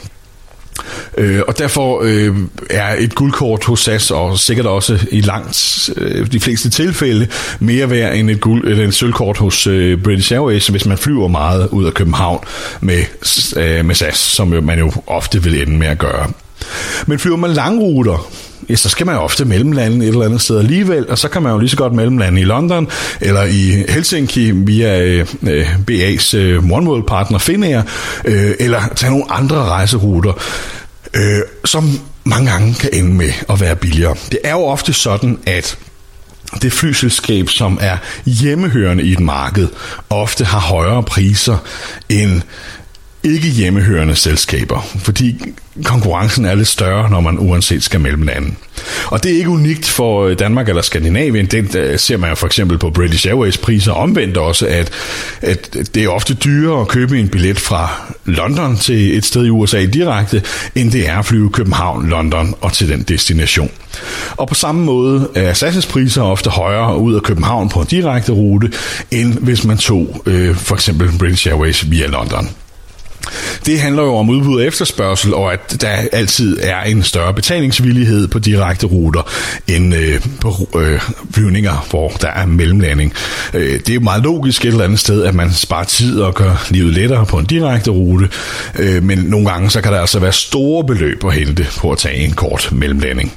Øh, 1.18 1.42
og 1.48 1.59
derfor 1.59 2.02
øh, 2.04 2.37
er 2.70 2.94
et 2.98 3.14
guldkort 3.14 3.64
hos 3.64 3.80
SAS, 3.80 4.11
og 4.11 4.38
sikkert 4.38 4.66
også 4.66 5.07
i 5.11 5.20
langt 5.20 5.90
øh, 5.96 6.33
de 6.33 6.40
fleste 6.40 6.70
tilfælde, 6.70 7.26
mere 7.61 7.90
værd 7.90 8.16
end 8.16 8.30
et, 8.30 8.40
guld, 8.40 8.68
eller 8.68 8.88
et 8.88 8.94
sølvkort 8.94 9.38
hos 9.38 9.66
øh, 9.66 10.02
British 10.02 10.33
Airways, 10.33 10.66
hvis 10.66 10.87
man 10.87 10.98
flyver 10.98 11.28
meget 11.28 11.68
ud 11.68 11.85
af 11.85 11.94
København 11.94 12.44
med, 12.80 13.04
øh, 13.57 13.85
med 13.85 13.94
SAS, 13.94 14.16
som 14.16 14.48
man 14.48 14.78
jo 14.78 14.92
ofte 15.07 15.42
vil 15.42 15.62
ende 15.62 15.78
med 15.78 15.87
at 15.87 15.98
gøre. 15.98 16.30
Men 17.07 17.18
flyver 17.18 17.37
man 17.37 17.50
langruter, 17.50 18.30
ja, 18.68 18.77
så 18.77 18.88
skal 18.88 19.07
man 19.07 19.14
jo 19.14 19.20
ofte 19.20 19.44
mellemlande 19.44 20.07
et 20.07 20.12
eller 20.12 20.24
andet 20.24 20.40
sted 20.40 20.59
alligevel, 20.59 21.09
og 21.09 21.18
så 21.18 21.29
kan 21.29 21.42
man 21.42 21.53
jo 21.53 21.59
lige 21.59 21.70
så 21.70 21.77
godt 21.77 21.92
mellemlande 21.92 22.40
i 22.40 22.44
London 22.44 22.88
eller 23.20 23.42
i 23.42 23.85
Helsinki 23.88 24.50
via 24.50 25.03
øh, 25.03 25.27
BA's 25.90 26.37
øh, 26.37 26.57
øh 26.57 26.70
OneWorld 26.72 27.07
partner 27.07 27.38
Finnair, 27.38 27.83
øh, 28.24 28.55
eller 28.61 28.83
tage 28.96 29.11
nogle 29.11 29.33
andre 29.33 29.57
rejseruter, 29.57 30.33
øh, 31.14 31.40
som 31.64 32.00
mange 32.24 32.50
gange 32.50 32.74
kan 32.74 32.90
ende 32.92 33.14
med 33.14 33.33
at 33.48 33.61
være 33.61 33.77
billigere. 33.77 34.16
Det 34.33 34.38
er 34.44 34.53
jo 34.53 34.64
ofte 34.64 34.92
sådan, 34.92 35.38
at 35.46 35.79
det 36.62 36.72
flyselskab, 36.72 37.48
som 37.48 37.79
er 37.81 37.96
hjemmehørende 38.27 39.05
i 39.05 39.12
et 39.12 39.20
marked, 39.20 39.68
ofte 40.11 40.44
har 40.44 40.61
højere 40.61 41.03
priser 41.03 41.59
end 42.09 42.42
ikke 43.24 43.48
hjemmehørende 43.48 44.16
selskaber, 44.16 44.80
fordi 44.98 45.42
konkurrencen 45.84 46.44
er 46.44 46.54
lidt 46.54 46.68
større, 46.68 47.10
når 47.10 47.20
man 47.20 47.38
uanset 47.38 47.82
skal 47.82 48.00
mellem 48.00 48.22
lande. 48.22 48.54
Og 49.06 49.22
det 49.22 49.32
er 49.32 49.37
ikke 49.37 49.50
unikt 49.50 49.87
for 49.87 50.24
øh, 50.24 50.38
Danmark 50.38 50.68
eller 50.68 50.82
Skandinavien. 50.82 51.46
Det 51.46 51.74
øh, 51.76 51.98
ser 51.98 52.16
man 52.16 52.30
jo 52.30 52.34
for 52.34 52.46
eksempel 52.46 52.78
på 52.78 52.90
British 52.90 53.28
Airways 53.28 53.58
priser 53.58 53.92
omvendt 53.92 54.37
også, 54.37 54.66
at, 54.66 54.90
at 55.42 55.76
det 55.94 56.04
er 56.04 56.08
ofte 56.08 56.34
dyrere 56.34 56.80
at 56.80 56.88
købe 56.88 57.20
en 57.20 57.28
billet 57.28 57.60
fra 57.60 57.90
London 58.24 58.76
til 58.76 59.16
et 59.16 59.24
sted 59.24 59.46
i 59.46 59.50
USA 59.50 59.84
direkte, 59.84 60.42
end 60.74 60.92
det 60.92 61.08
er 61.08 61.18
at 61.18 61.26
flyve 61.26 61.50
København, 61.50 62.08
London 62.08 62.54
og 62.60 62.72
til 62.72 62.88
den 62.88 63.02
destination. 63.02 63.70
Og 64.37 64.48
på 64.48 64.54
samme 64.54 64.84
måde 64.84 65.28
er 65.34 65.52
SAS' 65.52 65.90
priser 65.90 66.22
ofte 66.22 66.50
højere 66.50 66.98
ud 66.98 67.14
af 67.14 67.22
København 67.22 67.68
på 67.68 67.80
en 67.80 67.87
direkte 67.87 68.32
rute, 68.32 68.72
end 69.10 69.32
hvis 69.32 69.64
man 69.64 69.78
tog 69.78 70.22
øh, 70.26 70.56
for 70.56 70.74
eksempel 70.74 71.10
British 71.18 71.48
Airways 71.48 71.90
via 71.90 72.06
London. 72.06 72.48
Det 73.66 73.80
handler 73.80 74.02
jo 74.02 74.16
om 74.16 74.30
udbud 74.30 74.60
og 74.60 74.66
efterspørgsel, 74.66 75.34
og 75.34 75.52
at 75.52 75.76
der 75.80 75.88
altid 76.12 76.58
er 76.62 76.82
en 76.82 77.02
større 77.02 77.34
betalingsvillighed 77.34 78.28
på 78.28 78.38
direkte 78.38 78.87
ruter 78.87 79.30
end 79.66 79.94
øh, 79.94 80.20
på 80.40 80.68
øh, 80.78 81.00
flyvninger, 81.30 81.87
hvor 81.90 82.08
der 82.08 82.28
er 82.28 82.46
mellemlanding. 82.46 83.12
Øh, 83.54 83.72
det 83.78 83.90
er 83.90 83.94
jo 83.94 84.00
meget 84.00 84.22
logisk 84.22 84.64
et 84.64 84.68
eller 84.68 84.84
andet 84.84 84.98
sted, 84.98 85.24
at 85.24 85.34
man 85.34 85.52
sparer 85.52 85.84
tid 85.84 86.20
og 86.20 86.34
gør 86.34 86.66
livet 86.70 86.92
lettere 86.92 87.26
på 87.26 87.38
en 87.38 87.46
direkte 87.46 87.90
rute, 87.90 88.28
øh, 88.78 89.02
men 89.02 89.18
nogle 89.18 89.50
gange 89.50 89.70
så 89.70 89.80
kan 89.80 89.92
der 89.92 90.00
altså 90.00 90.18
være 90.18 90.32
store 90.32 90.84
beløb 90.84 91.24
at 91.24 91.34
hente 91.34 91.66
på 91.76 91.92
at 91.92 91.98
tage 91.98 92.16
en 92.16 92.32
kort 92.32 92.68
mellemlanding. 92.72 93.32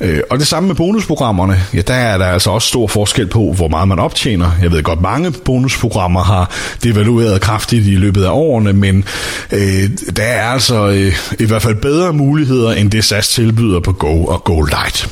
Øh, 0.00 0.20
og 0.30 0.38
det 0.38 0.46
samme 0.46 0.66
med 0.66 0.76
bonusprogrammerne. 0.76 1.60
Ja, 1.74 1.80
der 1.80 1.94
er 1.94 2.18
der 2.18 2.26
altså 2.26 2.50
også 2.50 2.68
stor 2.68 2.86
forskel 2.86 3.26
på, 3.26 3.52
hvor 3.56 3.68
meget 3.68 3.88
man 3.88 3.98
optjener. 3.98 4.50
Jeg 4.62 4.72
ved 4.72 4.82
godt, 4.82 5.00
mange 5.00 5.30
bonusprogrammer 5.30 6.22
har 6.22 6.50
devalueret 6.82 7.40
kraftigt 7.40 7.86
i 7.86 7.94
løbet 7.94 8.24
af 8.24 8.30
årene, 8.30 8.72
men 8.72 9.04
øh, 9.52 9.90
der 10.16 10.22
er 10.22 10.48
altså 10.48 10.88
øh, 10.88 11.12
i 11.38 11.44
hvert 11.44 11.62
fald 11.62 11.74
bedre 11.74 12.12
muligheder, 12.12 12.72
end 12.72 12.90
det 12.90 13.04
SAS 13.04 13.28
tilbyder 13.28 13.80
på 13.80 13.92
Go 13.92 14.24
og 14.24 14.44
Go 14.44 14.60
Light. 14.60 15.10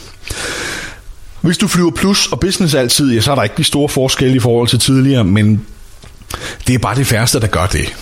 Hvis 1.40 1.58
du 1.58 1.68
flyver 1.68 1.90
plus 1.90 2.26
og 2.26 2.40
business 2.40 2.74
altid, 2.74 3.14
ja, 3.14 3.20
så 3.20 3.30
er 3.30 3.34
der 3.34 3.42
ikke 3.42 3.54
de 3.56 3.64
store 3.64 3.88
forskelle 3.88 4.36
i 4.36 4.40
forhold 4.40 4.68
til 4.68 4.78
tidligere, 4.78 5.24
men 5.24 5.66
det 6.66 6.74
er 6.74 6.78
bare 6.78 6.96
det 6.96 7.06
færreste, 7.06 7.40
der 7.40 7.46
gør 7.46 7.66
det. 7.66 7.94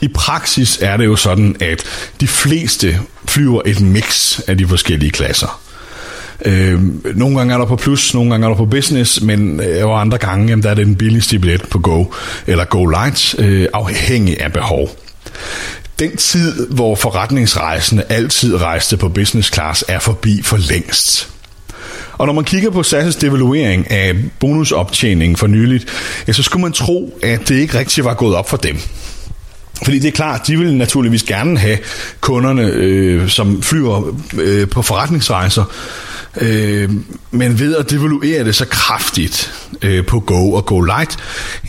I 0.00 0.08
praksis 0.08 0.78
er 0.80 0.96
det 0.96 1.04
jo 1.04 1.16
sådan, 1.16 1.56
at 1.60 1.84
de 2.20 2.26
fleste 2.26 3.00
flyver 3.28 3.62
et 3.66 3.80
mix 3.80 4.40
af 4.46 4.58
de 4.58 4.68
forskellige 4.68 5.10
klasser. 5.10 5.60
Øh, 6.44 6.80
nogle 7.16 7.38
gange 7.38 7.54
er 7.54 7.58
der 7.58 7.66
på 7.66 7.76
plus, 7.76 8.14
nogle 8.14 8.30
gange 8.30 8.44
er 8.44 8.48
der 8.48 8.56
på 8.56 8.66
business, 8.66 9.20
men 9.20 9.60
øh, 9.60 9.86
og 9.86 10.00
andre 10.00 10.18
gange 10.18 10.48
jamen, 10.48 10.62
der 10.62 10.70
er 10.70 10.74
det 10.74 10.86
den 10.86 10.96
billigste 10.96 11.38
billet 11.38 11.68
på 11.70 11.78
Go 11.78 12.04
eller 12.46 12.64
Go 12.64 12.86
Light, 12.86 13.34
øh, 13.38 13.68
afhængig 13.72 14.40
af 14.40 14.52
behov. 14.52 14.90
Den 15.98 16.16
tid, 16.16 16.66
hvor 16.66 16.94
forretningsrejsende 16.94 18.04
altid 18.08 18.56
rejste 18.56 18.96
på 18.96 19.08
business 19.08 19.52
class, 19.54 19.84
er 19.88 19.98
forbi 19.98 20.42
for 20.42 20.56
længst. 20.56 21.28
Og 22.12 22.26
når 22.26 22.32
man 22.32 22.44
kigger 22.44 22.70
på 22.70 22.80
SAS' 22.80 23.20
devaluering 23.20 23.90
af 23.90 24.14
bonusoptjeningen 24.40 25.36
for 25.36 25.46
nyligt, 25.46 25.86
ja, 26.28 26.32
så 26.32 26.42
skulle 26.42 26.62
man 26.62 26.72
tro, 26.72 27.18
at 27.22 27.48
det 27.48 27.54
ikke 27.54 27.78
rigtig 27.78 28.04
var 28.04 28.14
gået 28.14 28.36
op 28.36 28.50
for 28.50 28.56
dem. 28.56 28.76
Fordi 29.84 29.98
det 29.98 30.08
er 30.08 30.12
klart, 30.12 30.46
de 30.46 30.58
vil 30.58 30.74
naturligvis 30.76 31.22
gerne 31.22 31.58
have 31.58 31.78
kunderne, 32.20 32.62
øh, 32.62 33.28
som 33.28 33.62
flyver 33.62 34.16
øh, 34.38 34.68
på 34.68 34.82
forretningsrejser, 34.82 35.64
øh, 36.40 36.90
men 37.30 37.58
ved 37.58 37.76
at 37.76 37.90
devaluere 37.90 38.44
det 38.44 38.54
så 38.54 38.64
kraftigt 38.64 39.52
øh, 39.82 40.06
på 40.06 40.20
Go 40.20 40.52
og 40.52 40.66
Go 40.66 40.80
Light, 40.80 41.18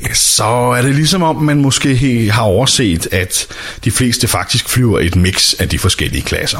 ja, 0.03 0.13
så 0.13 0.43
er 0.77 0.81
det 0.81 0.95
ligesom 0.95 1.23
om, 1.23 1.35
man 1.35 1.57
måske 1.57 2.29
har 2.31 2.43
overset, 2.43 3.07
at 3.11 3.47
de 3.83 3.91
fleste 3.91 4.27
faktisk 4.27 4.69
flyver 4.69 4.99
et 4.99 5.15
mix 5.15 5.53
af 5.53 5.69
de 5.69 5.79
forskellige 5.79 6.21
klasser. 6.21 6.59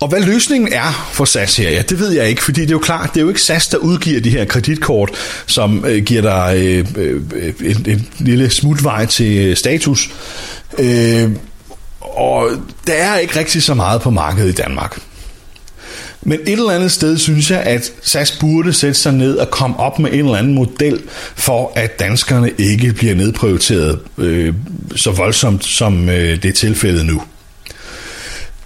Og 0.00 0.08
hvad 0.08 0.20
løsningen 0.20 0.72
er 0.72 1.10
for 1.12 1.24
SAS 1.24 1.56
her, 1.56 1.70
ja, 1.70 1.82
det 1.82 1.98
ved 1.98 2.10
jeg 2.10 2.28
ikke, 2.28 2.42
fordi 2.42 2.60
det 2.60 2.68
er 2.68 2.72
jo 2.72 2.78
klart, 2.78 3.10
det 3.14 3.20
er 3.20 3.22
jo 3.22 3.28
ikke 3.28 3.42
SAS, 3.42 3.68
der 3.68 3.78
udgiver 3.78 4.20
de 4.20 4.30
her 4.30 4.44
kreditkort, 4.44 5.10
som 5.46 5.84
øh, 5.84 6.04
giver 6.04 6.22
dig 6.22 6.54
øh, 6.56 6.86
øh, 6.96 7.22
en, 7.60 7.90
en 7.90 8.08
lille 8.18 8.50
smutvej 8.50 9.06
til 9.06 9.36
øh, 9.36 9.56
status. 9.56 10.10
Øh, 10.78 11.30
og 12.00 12.50
der 12.86 12.92
er 12.92 13.18
ikke 13.18 13.38
rigtig 13.38 13.62
så 13.62 13.74
meget 13.74 14.00
på 14.00 14.10
markedet 14.10 14.48
i 14.48 14.52
Danmark. 14.52 14.98
Men 16.22 16.40
et 16.40 16.52
eller 16.52 16.70
andet 16.70 16.92
sted 16.92 17.18
synes 17.18 17.50
jeg, 17.50 17.60
at 17.60 17.92
SAS 18.02 18.32
burde 18.40 18.72
sætte 18.72 18.94
sig 18.94 19.12
ned 19.12 19.36
og 19.36 19.50
komme 19.50 19.78
op 19.78 19.98
med 19.98 20.12
en 20.12 20.18
eller 20.18 20.36
anden 20.36 20.54
model 20.54 21.00
for, 21.34 21.72
at 21.74 21.98
danskerne 21.98 22.50
ikke 22.58 22.92
bliver 22.92 23.14
nedprioriteret 23.14 23.98
øh, 24.18 24.54
så 24.96 25.10
voldsomt, 25.10 25.64
som 25.64 26.08
øh, 26.08 26.42
det 26.42 26.44
er 26.44 26.52
tilfældet 26.52 27.06
nu. 27.06 27.22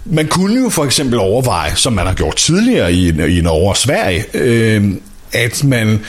Man 0.05 0.27
kunne 0.27 0.61
jo 0.61 0.69
for 0.69 0.85
eksempel 0.85 1.19
overveje, 1.19 1.75
som 1.75 1.93
man 1.93 2.07
har 2.07 2.13
gjort 2.13 2.35
tidligere 2.35 2.93
i, 2.93 3.09
i 3.37 3.41
Norge 3.41 3.69
og 3.69 3.77
Sverige, 3.77 4.25
øh, 4.33 4.91
at 5.33 5.63
man 5.63 5.99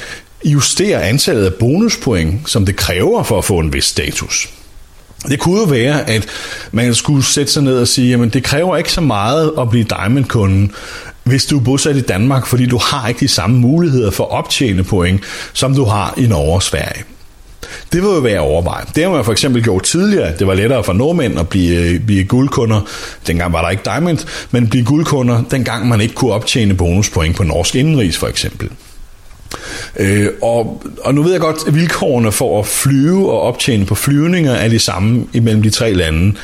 justerer 0.44 1.00
antallet 1.00 1.46
af 1.46 1.54
bonuspoint, 1.54 2.50
som 2.50 2.66
det 2.66 2.76
kræver 2.76 3.22
for 3.22 3.38
at 3.38 3.44
få 3.44 3.58
en 3.58 3.72
vis 3.72 3.84
status. 3.84 4.48
Det 5.28 5.38
kunne 5.38 5.60
jo 5.60 5.64
være, 5.64 6.10
at 6.10 6.26
man 6.72 6.94
skulle 6.94 7.24
sætte 7.24 7.52
sig 7.52 7.62
ned 7.62 7.78
og 7.78 7.88
sige, 7.88 8.22
at 8.22 8.34
det 8.34 8.42
kræver 8.42 8.76
ikke 8.76 8.92
så 8.92 9.00
meget 9.00 9.52
at 9.58 9.70
blive 9.70 9.84
Diamond-kunden, 9.84 10.72
hvis 11.24 11.46
du 11.46 11.58
er 11.58 11.62
bosat 11.62 11.96
i 11.96 12.00
Danmark, 12.00 12.46
fordi 12.46 12.66
du 12.66 12.78
har 12.82 13.08
ikke 13.08 13.20
de 13.20 13.28
samme 13.28 13.60
muligheder 13.60 14.10
for 14.10 14.24
at 14.24 14.30
optjene 14.30 14.84
point, 14.84 15.20
som 15.52 15.74
du 15.74 15.84
har 15.84 16.14
i 16.16 16.26
Norge 16.26 16.54
og 16.54 16.62
Sverige. 16.62 17.04
Det 17.92 18.02
vil 18.02 18.08
jo 18.08 18.18
være 18.20 18.40
overvejet. 18.40 18.88
Det 18.94 19.04
har 19.04 19.10
man 19.10 19.24
for 19.24 19.32
eksempel 19.32 19.62
gjort 19.62 19.82
tidligere. 19.82 20.36
Det 20.38 20.46
var 20.46 20.54
lettere 20.54 20.84
for 20.84 20.92
nordmænd 20.92 21.38
at 21.38 21.48
blive, 21.48 21.76
øh, 21.76 22.00
blive 22.00 22.24
guldkunder. 22.24 22.80
Dengang 23.26 23.52
var 23.52 23.62
der 23.62 23.70
ikke 23.70 23.82
Diamond, 23.84 24.18
men 24.50 24.68
blive 24.68 24.84
guldkunder, 24.84 25.42
dengang 25.50 25.88
man 25.88 26.00
ikke 26.00 26.14
kunne 26.14 26.32
optjene 26.32 26.74
bonuspoint 26.74 27.36
på 27.36 27.42
norsk 27.42 27.74
indenrigs 27.74 28.18
for 28.18 28.26
eksempel. 28.26 28.70
Øh, 29.96 30.28
og, 30.42 30.82
og 31.00 31.14
nu 31.14 31.22
ved 31.22 31.32
jeg 31.32 31.40
godt, 31.40 31.56
at 31.66 31.74
vilkårene 31.74 32.32
for 32.32 32.60
at 32.60 32.66
flyve 32.66 33.30
og 33.30 33.40
optjene 33.40 33.86
på 33.86 33.94
flyvninger 33.94 34.52
er 34.52 34.68
de 34.68 34.78
samme 34.78 35.26
imellem 35.32 35.62
de 35.62 35.70
tre 35.70 35.92
lande. 35.92 36.34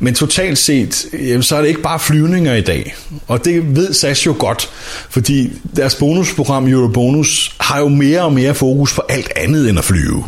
Men 0.00 0.14
totalt 0.14 0.58
set, 0.58 1.06
jamen, 1.12 1.42
så 1.42 1.56
er 1.56 1.60
det 1.60 1.68
ikke 1.68 1.82
bare 1.82 1.98
flyvninger 1.98 2.54
i 2.54 2.60
dag. 2.60 2.94
Og 3.26 3.44
det 3.44 3.76
ved 3.76 3.92
SAS 3.92 4.26
jo 4.26 4.34
godt, 4.38 4.70
fordi 5.10 5.52
deres 5.76 5.94
bonusprogram 5.94 6.68
Eurobonus 6.68 7.56
har 7.60 7.80
jo 7.80 7.88
mere 7.88 8.22
og 8.22 8.32
mere 8.32 8.54
fokus 8.54 8.94
på 8.94 9.02
alt 9.08 9.32
andet 9.36 9.68
end 9.68 9.78
at 9.78 9.84
flyve 9.84 10.24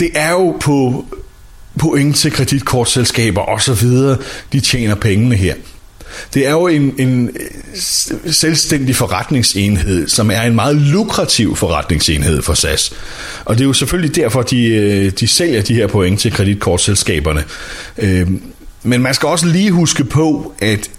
det 0.00 0.10
er 0.14 0.30
jo 0.30 0.56
på 0.60 1.04
point 1.78 2.16
til 2.16 2.32
kreditkortselskaber 2.32 3.40
og 3.40 3.62
så 3.62 3.72
videre, 3.72 4.18
de 4.52 4.60
tjener 4.60 4.94
pengene 4.94 5.36
her. 5.36 5.54
Det 6.34 6.46
er 6.46 6.50
jo 6.50 6.66
en, 6.66 6.94
en 6.98 7.28
øh, 7.28 8.32
selvstændig 8.32 8.96
forretningsenhed, 8.96 10.08
som 10.08 10.30
er 10.30 10.42
en 10.42 10.54
meget 10.54 10.76
lukrativ 10.76 11.56
forretningsenhed 11.56 12.42
for 12.42 12.54
SAS. 12.54 12.92
Og 13.44 13.54
det 13.54 13.64
er 13.64 13.66
jo 13.66 13.72
selvfølgelig 13.72 14.16
derfor, 14.16 14.42
de, 14.42 14.66
øh, 14.66 15.12
de 15.20 15.28
sælger 15.28 15.62
de 15.62 15.74
her 15.74 15.86
point 15.86 16.20
til 16.20 16.32
kreditkortselskaberne. 16.32 17.44
Øhm, 17.98 18.42
men 18.82 19.02
man 19.02 19.14
skal 19.14 19.28
også 19.28 19.46
lige 19.46 19.70
huske 19.70 20.04
på, 20.04 20.54
at 20.58 20.90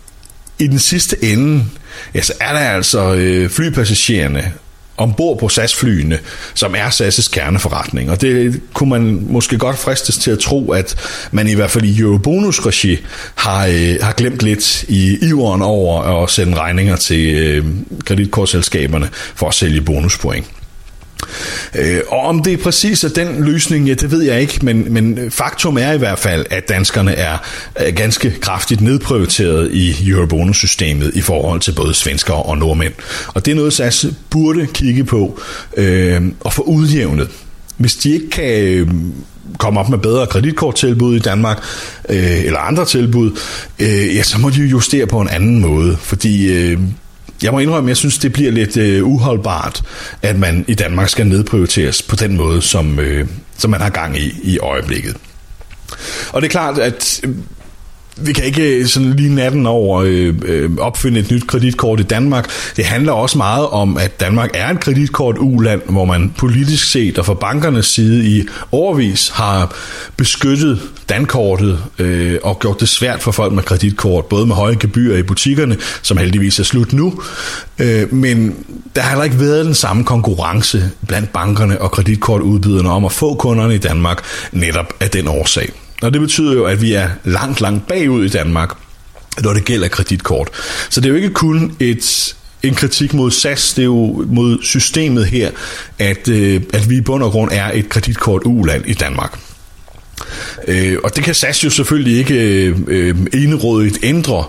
i 0.60 0.68
den 0.68 0.80
sidste 0.80 1.24
ende, 1.24 1.66
ja, 2.14 2.22
så 2.22 2.34
er 2.40 2.54
der 2.54 2.60
altså 2.60 3.14
øh, 3.14 3.50
flypassagererne, 3.50 4.54
ombord 5.00 5.40
på 5.40 5.50
SAS-flyene, 5.50 6.20
som 6.54 6.76
er 6.76 6.90
SAS' 6.90 7.30
kerneforretning. 7.32 8.12
Og 8.12 8.22
det 8.22 8.62
kunne 8.74 8.90
man 8.90 9.26
måske 9.30 9.58
godt 9.58 9.78
fristes 9.78 10.18
til 10.18 10.32
at 10.32 10.40
tro, 10.40 10.72
at 10.72 10.96
man 11.32 11.48
i 11.48 11.54
hvert 11.54 11.72
fald 11.72 11.84
i 11.84 12.00
Eurobonus-regi 12.00 12.98
har, 13.36 13.66
øh, 13.66 13.96
har 14.02 14.14
glemt 14.14 14.42
lidt 14.42 14.84
i 14.84 15.18
iveren 15.22 15.62
over 15.62 16.24
at 16.24 16.30
sende 16.30 16.58
regninger 16.58 16.96
til 16.96 17.36
øh, 17.36 17.66
kreditkortselskaberne 18.06 19.10
for 19.36 19.48
at 19.48 19.54
sælge 19.54 19.82
bonuspoint. 19.82 20.46
Øh, 21.76 22.00
og 22.08 22.20
om 22.20 22.44
det 22.44 22.54
er 22.54 22.58
præcis 22.58 23.04
er 23.04 23.10
den 23.10 23.44
løsning, 23.44 23.88
ja, 23.88 23.94
det 23.94 24.12
ved 24.12 24.22
jeg 24.22 24.42
ikke, 24.42 24.60
men, 24.66 24.94
men 24.94 25.32
faktum 25.32 25.78
er 25.78 25.92
i 25.92 25.98
hvert 25.98 26.20
fald, 26.20 26.46
at 26.50 26.70
danskerne 26.70 27.12
er, 27.12 27.38
ganske 27.96 28.36
kraftigt 28.42 28.82
nedprioriteret 28.82 29.72
i 29.72 30.10
Eurobonus-systemet 30.10 31.12
i 31.16 31.22
forhold 31.22 31.60
til 31.60 31.72
både 31.72 31.94
svensker 31.94 32.34
og 32.34 32.58
nordmænd. 32.58 32.94
Og 33.28 33.46
det 33.46 33.52
er 33.52 33.56
noget, 33.56 33.74
SAS 33.74 34.06
burde 34.30 34.68
kigge 34.74 35.04
på 35.04 35.40
øh, 35.78 36.22
og 36.40 36.54
få 36.54 36.62
udjævnet. 36.62 37.30
Hvis 37.78 37.96
de 37.96 38.12
ikke 38.12 38.30
kan 38.30 38.64
øh, 38.64 38.88
komme 39.58 39.80
op 39.80 39.90
med 39.90 39.98
bedre 39.98 40.28
kreditkorttilbud 40.28 41.16
i 41.16 41.20
Danmark, 41.20 41.64
øh, 42.10 42.46
eller 42.46 42.60
andre 42.60 42.86
tilbud, 42.86 43.32
øh, 43.80 44.16
ja, 44.16 44.24
så 44.24 44.40
må 44.40 44.50
de 44.50 44.56
jo 44.56 44.66
justere 44.66 45.08
på 45.08 45.22
en 45.22 45.30
anden 45.30 45.60
måde, 45.60 45.98
fordi 45.98 46.54
øh, 46.54 46.80
jeg 47.44 47.52
må 47.52 47.60
indrømme, 47.60 47.90
jeg 47.90 47.98
synes, 47.98 48.18
det 48.18 48.34
bliver 48.34 48.52
lidt 48.52 48.78
øh, 48.78 49.08
uholdbart, 49.08 49.82
at 50.22 50.40
man 50.40 50.66
i 50.68 50.74
Danmark 50.74 51.10
skal 51.10 51.28
nedprioriteres 51.28 52.02
på 52.02 52.16
den 52.16 52.38
måde, 52.38 52.62
som, 52.62 53.00
øh, 53.00 53.28
som 53.58 53.72
man 53.72 53.82
har 53.82 53.90
gang 53.90 54.18
i 54.18 54.34
i 54.44 54.60
øjeblikket. 54.60 55.18
Og 56.32 56.42
det 56.42 56.48
er 56.48 56.52
klart, 56.52 56.78
at 56.78 57.22
vi 58.22 58.34
kan 58.34 58.44
ikke 58.44 58.80
øh, 58.80 58.86
sådan 58.86 59.14
lige 59.14 59.36
natten 59.36 59.66
over 59.66 60.02
øh, 60.06 60.36
øh, 60.46 60.70
opfinde 60.78 61.20
et 61.20 61.32
nyt 61.32 61.48
kreditkort 61.48 62.00
i 62.00 62.04
Danmark. 62.04 62.50
Det 62.76 62.86
handler 62.86 63.12
også 63.12 63.38
meget 63.38 63.68
om, 63.68 63.98
at 63.98 64.20
Danmark 64.20 64.50
er 64.54 64.70
et 64.70 64.80
kreditkort 64.80 65.36
uland, 65.40 65.82
hvor 65.90 66.06
man 66.06 66.34
politisk 66.38 66.92
set 66.92 67.18
og 67.20 67.26
fra 67.26 67.34
bankernes 67.34 67.86
side 67.86 68.26
i 68.26 68.44
overvis 68.72 69.30
har 69.30 69.76
beskyttet 70.18 70.80
dankortet 71.10 71.80
øh, 72.00 72.40
og 72.44 72.60
gjort 72.60 72.80
det 72.80 72.90
svært 72.90 73.22
for 73.22 73.32
folk 73.32 73.54
med 73.54 73.64
kreditkort, 73.64 74.26
både 74.26 74.46
med 74.46 74.56
høje 74.56 74.76
gebyrer 74.80 75.18
i 75.18 75.24
butikkerne, 75.24 75.78
som 76.02 76.18
heldigvis 76.18 76.60
er 76.60 76.64
slut 76.64 76.94
nu, 76.94 77.22
øh, 77.80 78.14
men 78.14 78.56
der 78.96 79.02
har 79.02 79.10
heller 79.10 79.24
ikke 79.24 79.40
været 79.40 79.66
den 79.66 79.76
samme 79.76 80.04
konkurrence 80.04 80.92
blandt 81.08 81.34
bankerne 81.34 81.82
og 81.82 81.92
kreditkortudbyderne 81.92 82.90
om 82.92 83.06
at 83.06 83.12
få 83.12 83.34
kunderne 83.34 83.76
i 83.76 83.78
Danmark 83.78 84.24
netop 84.52 84.94
af 85.00 85.10
den 85.10 85.28
årsag. 85.28 85.70
Og 86.02 86.14
det 86.14 86.22
betyder 86.22 86.54
jo, 86.54 86.66
at 86.66 86.82
vi 86.82 86.94
er 86.94 87.10
langt, 87.24 87.62
langt 87.62 87.88
bagud 87.88 88.26
i 88.26 88.30
Danmark, 88.30 88.70
når 89.42 89.54
det 89.54 89.66
gælder 89.66 89.88
kreditkort. 89.88 90.50
Så 90.90 91.02
det 91.02 91.06
er 91.06 91.10
jo 91.10 91.16
ikke 91.16 91.30
kun 91.30 91.76
et, 91.80 92.36
en 92.64 92.76
kritik 92.76 93.14
mod 93.14 93.32
SAS, 93.32 93.74
det 93.74 93.82
er 93.82 93.86
jo 93.86 94.26
mod 94.28 94.58
systemet 94.64 95.26
her, 95.26 95.52
at, 96.00 96.28
øh, 96.28 96.62
at 96.74 96.90
vi 96.90 96.98
i 96.98 97.02
bund 97.02 97.24
og 97.24 97.32
grund 97.32 97.52
er 97.54 97.72
et 97.74 97.90
kreditkort 97.90 98.42
uland 98.46 98.84
i 98.88 98.94
Danmark. 98.94 99.40
Øh, 100.68 100.98
og 101.04 101.16
det 101.16 101.24
kan 101.24 101.34
SAS 101.34 101.64
jo 101.64 101.70
selvfølgelig 101.70 102.18
ikke 102.18 102.66
øh, 102.66 102.76
øh 102.88 103.16
enerådigt 103.34 104.00
ændre, 104.04 104.44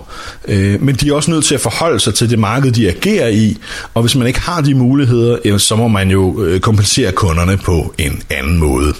øh, 0.48 0.82
men 0.82 0.94
de 0.94 1.08
er 1.08 1.12
også 1.12 1.30
nødt 1.30 1.44
til 1.44 1.54
at 1.54 1.60
forholde 1.60 2.00
sig 2.00 2.14
til 2.14 2.30
det 2.30 2.38
marked, 2.38 2.72
de 2.72 2.88
agerer 2.88 3.28
i, 3.28 3.58
og 3.94 4.02
hvis 4.02 4.16
man 4.16 4.26
ikke 4.26 4.40
har 4.40 4.60
de 4.60 4.74
muligheder, 4.74 5.38
øh, 5.44 5.58
så 5.58 5.76
må 5.76 5.88
man 5.88 6.10
jo 6.10 6.44
øh, 6.44 6.60
kompensere 6.60 7.12
kunderne 7.12 7.56
på 7.56 7.94
en 7.98 8.22
anden 8.30 8.58
måde. 8.58 8.94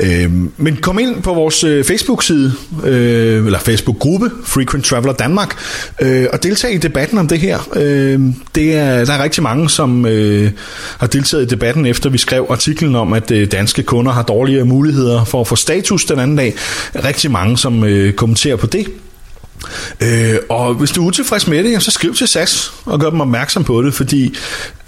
Øh, 0.00 0.32
men 0.56 0.76
kom 0.76 0.98
ind 0.98 1.22
på 1.22 1.34
vores 1.34 1.64
øh, 1.64 1.84
Facebook-side, 1.84 2.52
øh, 2.84 3.46
eller 3.46 3.58
Facebook-gruppe, 3.58 4.30
Frequent 4.44 4.84
Traveler 4.84 5.12
Danmark, 5.12 5.56
øh, 6.00 6.26
og 6.32 6.42
deltag 6.42 6.74
i 6.74 6.78
debatten 6.78 7.18
om 7.18 7.28
det 7.28 7.38
her. 7.38 7.58
Øh, 7.76 8.20
det 8.54 8.74
er, 8.74 9.04
der 9.04 9.12
er 9.12 9.22
rigtig 9.22 9.42
mange, 9.42 9.70
som 9.70 10.06
øh, 10.06 10.50
har 10.98 11.06
deltaget 11.06 11.42
i 11.42 11.46
debatten, 11.46 11.86
efter 11.86 12.10
vi 12.10 12.18
skrev 12.18 12.46
artiklen 12.50 12.96
om, 12.96 13.12
at 13.12 13.30
øh, 13.30 13.52
danske 13.52 13.82
kunder 13.82 14.12
har 14.12 14.22
dårligere 14.22 14.64
muligheder 14.64 15.24
for 15.24 15.40
at 15.40 15.46
få 15.46 15.56
status 15.56 16.04
den 16.04 16.18
anden 16.18 16.36
dag. 16.36 16.54
Rigtig 17.04 17.30
mange, 17.30 17.58
som 17.58 17.84
øh, 17.84 18.12
kommenterer 18.12 18.56
på 18.56 18.66
det. 18.66 18.86
Øh, 20.00 20.36
og 20.48 20.74
hvis 20.74 20.90
du 20.90 21.02
er 21.02 21.06
utilfreds 21.06 21.46
med 21.46 21.64
det, 21.64 21.82
så 21.82 21.90
skriv 21.90 22.14
til 22.14 22.28
SAS 22.28 22.72
og 22.84 23.00
gør 23.00 23.10
dem 23.10 23.20
opmærksom 23.20 23.64
på 23.64 23.82
det, 23.82 23.94
fordi 23.94 24.36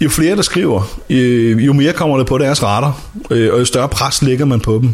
jo 0.01 0.09
flere 0.09 0.35
der 0.35 0.41
skriver, 0.41 0.99
øh, 1.09 1.65
jo 1.65 1.73
mere 1.73 1.93
kommer 1.93 2.17
det 2.17 2.27
på 2.27 2.37
deres 2.37 2.63
radar, 2.63 3.01
øh, 3.31 3.53
og 3.53 3.59
jo 3.59 3.65
større 3.65 3.89
pres 3.89 4.21
lægger 4.21 4.45
man 4.45 4.59
på 4.59 4.79
dem. 4.81 4.93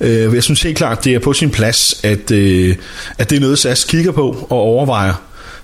Øh, 0.00 0.34
jeg 0.34 0.42
synes 0.42 0.62
helt 0.62 0.76
klart, 0.76 1.04
det 1.04 1.14
er 1.14 1.18
på 1.18 1.32
sin 1.32 1.50
plads, 1.50 2.00
at, 2.02 2.30
øh, 2.30 2.76
at 3.18 3.30
det 3.30 3.36
er 3.36 3.40
noget 3.40 3.58
SAS 3.58 3.84
kigger 3.84 4.12
på 4.12 4.46
og 4.50 4.58
overvejer, 4.58 5.14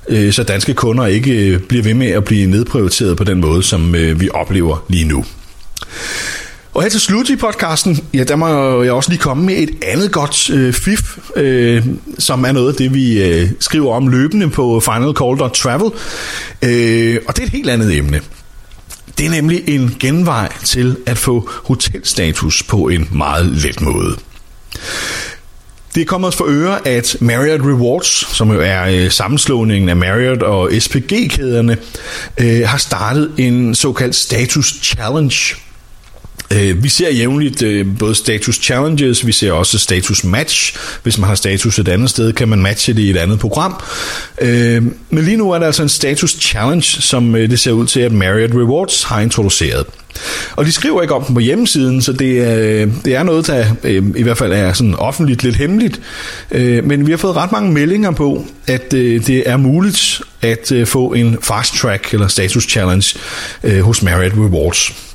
øh, 0.08 0.32
så 0.32 0.42
danske 0.42 0.74
kunder 0.74 1.06
ikke 1.06 1.48
øh, 1.48 1.60
bliver 1.60 1.82
ved 1.84 1.94
med 1.94 2.08
at 2.08 2.24
blive 2.24 2.46
nedprioriteret 2.46 3.16
på 3.16 3.24
den 3.24 3.40
måde, 3.40 3.62
som 3.62 3.94
øh, 3.94 4.20
vi 4.20 4.28
oplever 4.34 4.84
lige 4.88 5.04
nu. 5.04 5.24
Og 6.74 6.82
her 6.82 6.88
til 6.90 7.00
slut 7.00 7.28
i 7.28 7.36
podcasten, 7.36 8.04
ja, 8.14 8.24
der 8.24 8.36
må 8.36 8.82
jeg 8.82 8.92
også 8.92 9.10
lige 9.10 9.20
komme 9.20 9.44
med 9.44 9.54
et 9.54 9.70
andet 9.82 10.12
godt 10.12 10.50
øh, 10.50 10.72
fif, 10.72 11.18
øh, 11.36 11.86
som 12.18 12.44
er 12.44 12.52
noget 12.52 12.68
af 12.68 12.74
det, 12.74 12.94
vi 12.94 13.22
øh, 13.22 13.48
skriver 13.60 13.94
om 13.94 14.08
løbende 14.08 14.50
på 14.50 14.80
finalcall.travel. 14.80 15.90
Øh, 16.62 17.18
og 17.28 17.36
det 17.36 17.42
er 17.42 17.46
et 17.46 17.52
helt 17.52 17.70
andet 17.70 17.96
emne. 17.96 18.20
Det 19.18 19.26
er 19.26 19.30
nemlig 19.30 19.68
en 19.68 19.96
genvej 20.00 20.52
til 20.64 20.96
at 21.06 21.18
få 21.18 21.50
hotelstatus 21.64 22.62
på 22.62 22.88
en 22.88 23.08
meget 23.12 23.46
let 23.46 23.80
måde. 23.80 24.16
Det 25.94 26.00
er 26.00 26.04
kommet 26.04 26.28
os 26.28 26.36
for 26.36 26.46
øre, 26.48 26.88
at 26.88 27.16
Marriott 27.20 27.62
Rewards, 27.62 28.36
som 28.36 28.52
jo 28.52 28.60
er 28.60 28.84
øh, 28.84 29.10
sammenslåningen 29.10 29.88
af 29.88 29.96
Marriott 29.96 30.42
og 30.42 30.70
SPG-kæderne, 30.78 31.76
øh, 32.38 32.68
har 32.68 32.78
startet 32.78 33.32
en 33.38 33.74
såkaldt 33.74 34.14
status 34.14 34.74
challenge. 34.82 35.63
Øh, 36.50 36.84
vi 36.84 36.88
ser 36.88 37.10
jævnligt 37.10 37.62
øh, 37.62 37.86
både 37.98 38.14
status 38.14 38.56
challenges, 38.62 39.26
vi 39.26 39.32
ser 39.32 39.52
også 39.52 39.78
status 39.78 40.24
match. 40.24 40.76
Hvis 41.02 41.18
man 41.18 41.28
har 41.28 41.34
status 41.34 41.78
et 41.78 41.88
andet 41.88 42.10
sted, 42.10 42.32
kan 42.32 42.48
man 42.48 42.62
matche 42.62 42.92
det 42.92 43.02
i 43.02 43.10
et 43.10 43.16
andet 43.16 43.38
program. 43.38 43.82
Øh, 44.40 44.82
men 45.10 45.24
lige 45.24 45.36
nu 45.36 45.50
er 45.50 45.58
der 45.58 45.66
altså 45.66 45.82
en 45.82 45.88
status 45.88 46.30
challenge, 46.40 46.82
som 46.82 47.36
øh, 47.36 47.50
det 47.50 47.60
ser 47.60 47.72
ud 47.72 47.86
til, 47.86 48.00
at 48.00 48.12
Marriott 48.12 48.54
Rewards 48.54 49.02
har 49.02 49.20
introduceret. 49.20 49.86
Og 50.56 50.64
de 50.64 50.72
skriver 50.72 51.02
ikke 51.02 51.14
om 51.14 51.24
den 51.24 51.34
på 51.34 51.40
hjemmesiden, 51.40 52.02
så 52.02 52.12
det 52.12 52.24
det 53.04 53.14
er 53.14 53.22
noget, 53.22 53.46
der 53.46 53.64
øh, 53.84 54.04
i 54.16 54.22
hvert 54.22 54.38
fald 54.38 54.52
er 54.52 54.72
sådan 54.72 54.94
offentligt 54.94 55.42
lidt 55.42 55.56
hemmeligt. 55.56 56.00
Øh, 56.50 56.84
men 56.84 57.06
vi 57.06 57.10
har 57.10 57.18
fået 57.18 57.36
ret 57.36 57.52
mange 57.52 57.72
meldinger 57.72 58.10
på, 58.10 58.44
at 58.66 58.90
det 58.92 59.48
er 59.50 59.56
muligt 59.56 60.20
at 60.42 60.72
få 60.84 61.12
en 61.12 61.38
fast 61.42 61.74
track 61.74 62.14
eller 62.14 62.28
status 62.28 62.64
challenge 62.70 63.18
hos 63.82 64.02
Marriott 64.02 64.34
Rewards. 64.34 65.13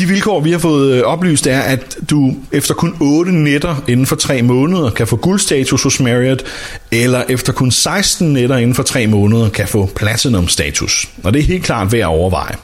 De 0.00 0.06
vilkår, 0.08 0.40
vi 0.40 0.50
har 0.50 0.58
fået 0.58 0.92
øh, 0.92 1.02
oplyst, 1.02 1.46
er, 1.46 1.60
at 1.60 1.98
du 2.10 2.36
efter 2.52 2.74
kun 2.74 2.96
8 3.00 3.32
nætter 3.32 3.76
inden 3.88 4.06
for 4.06 4.16
3 4.16 4.42
måneder 4.42 4.90
kan 4.90 5.06
få 5.06 5.16
guldstatus 5.16 5.82
hos 5.82 6.00
Marriott, 6.00 6.44
eller 6.90 7.22
efter 7.28 7.52
kun 7.52 7.70
16 7.70 8.32
nætter 8.32 8.56
inden 8.56 8.74
for 8.74 8.82
3 8.82 9.06
måneder 9.06 9.48
kan 9.48 9.68
få 9.68 9.90
platinum-status. 9.96 11.08
Og 11.22 11.32
det 11.32 11.40
er 11.40 11.44
helt 11.44 11.64
klart 11.64 11.92
værd 11.92 12.00
at 12.00 12.06
overveje. 12.06 12.56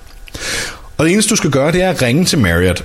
Og 0.97 1.05
det 1.05 1.13
eneste, 1.13 1.31
du 1.31 1.37
skal 1.37 1.51
gøre, 1.51 1.73
det 1.73 1.83
er 1.83 1.91
at 1.91 2.03
ringe 2.03 2.25
til 2.25 2.39
Marriott 2.39 2.85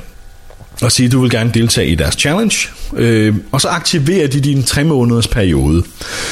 og 0.82 0.92
sige, 0.92 1.06
at 1.06 1.12
du 1.12 1.22
vil 1.22 1.32
gerne 1.32 1.52
deltage 1.54 1.88
i 1.88 1.96
deres 1.96 2.16
challenge, 2.16 2.68
øh, 2.96 3.36
og 3.52 3.62
så 3.62 3.68
aktiverer 3.68 4.28
de 4.28 4.42
din 4.42 4.64
3 4.64 4.84
måneders 4.84 5.28
periode. 5.28 5.84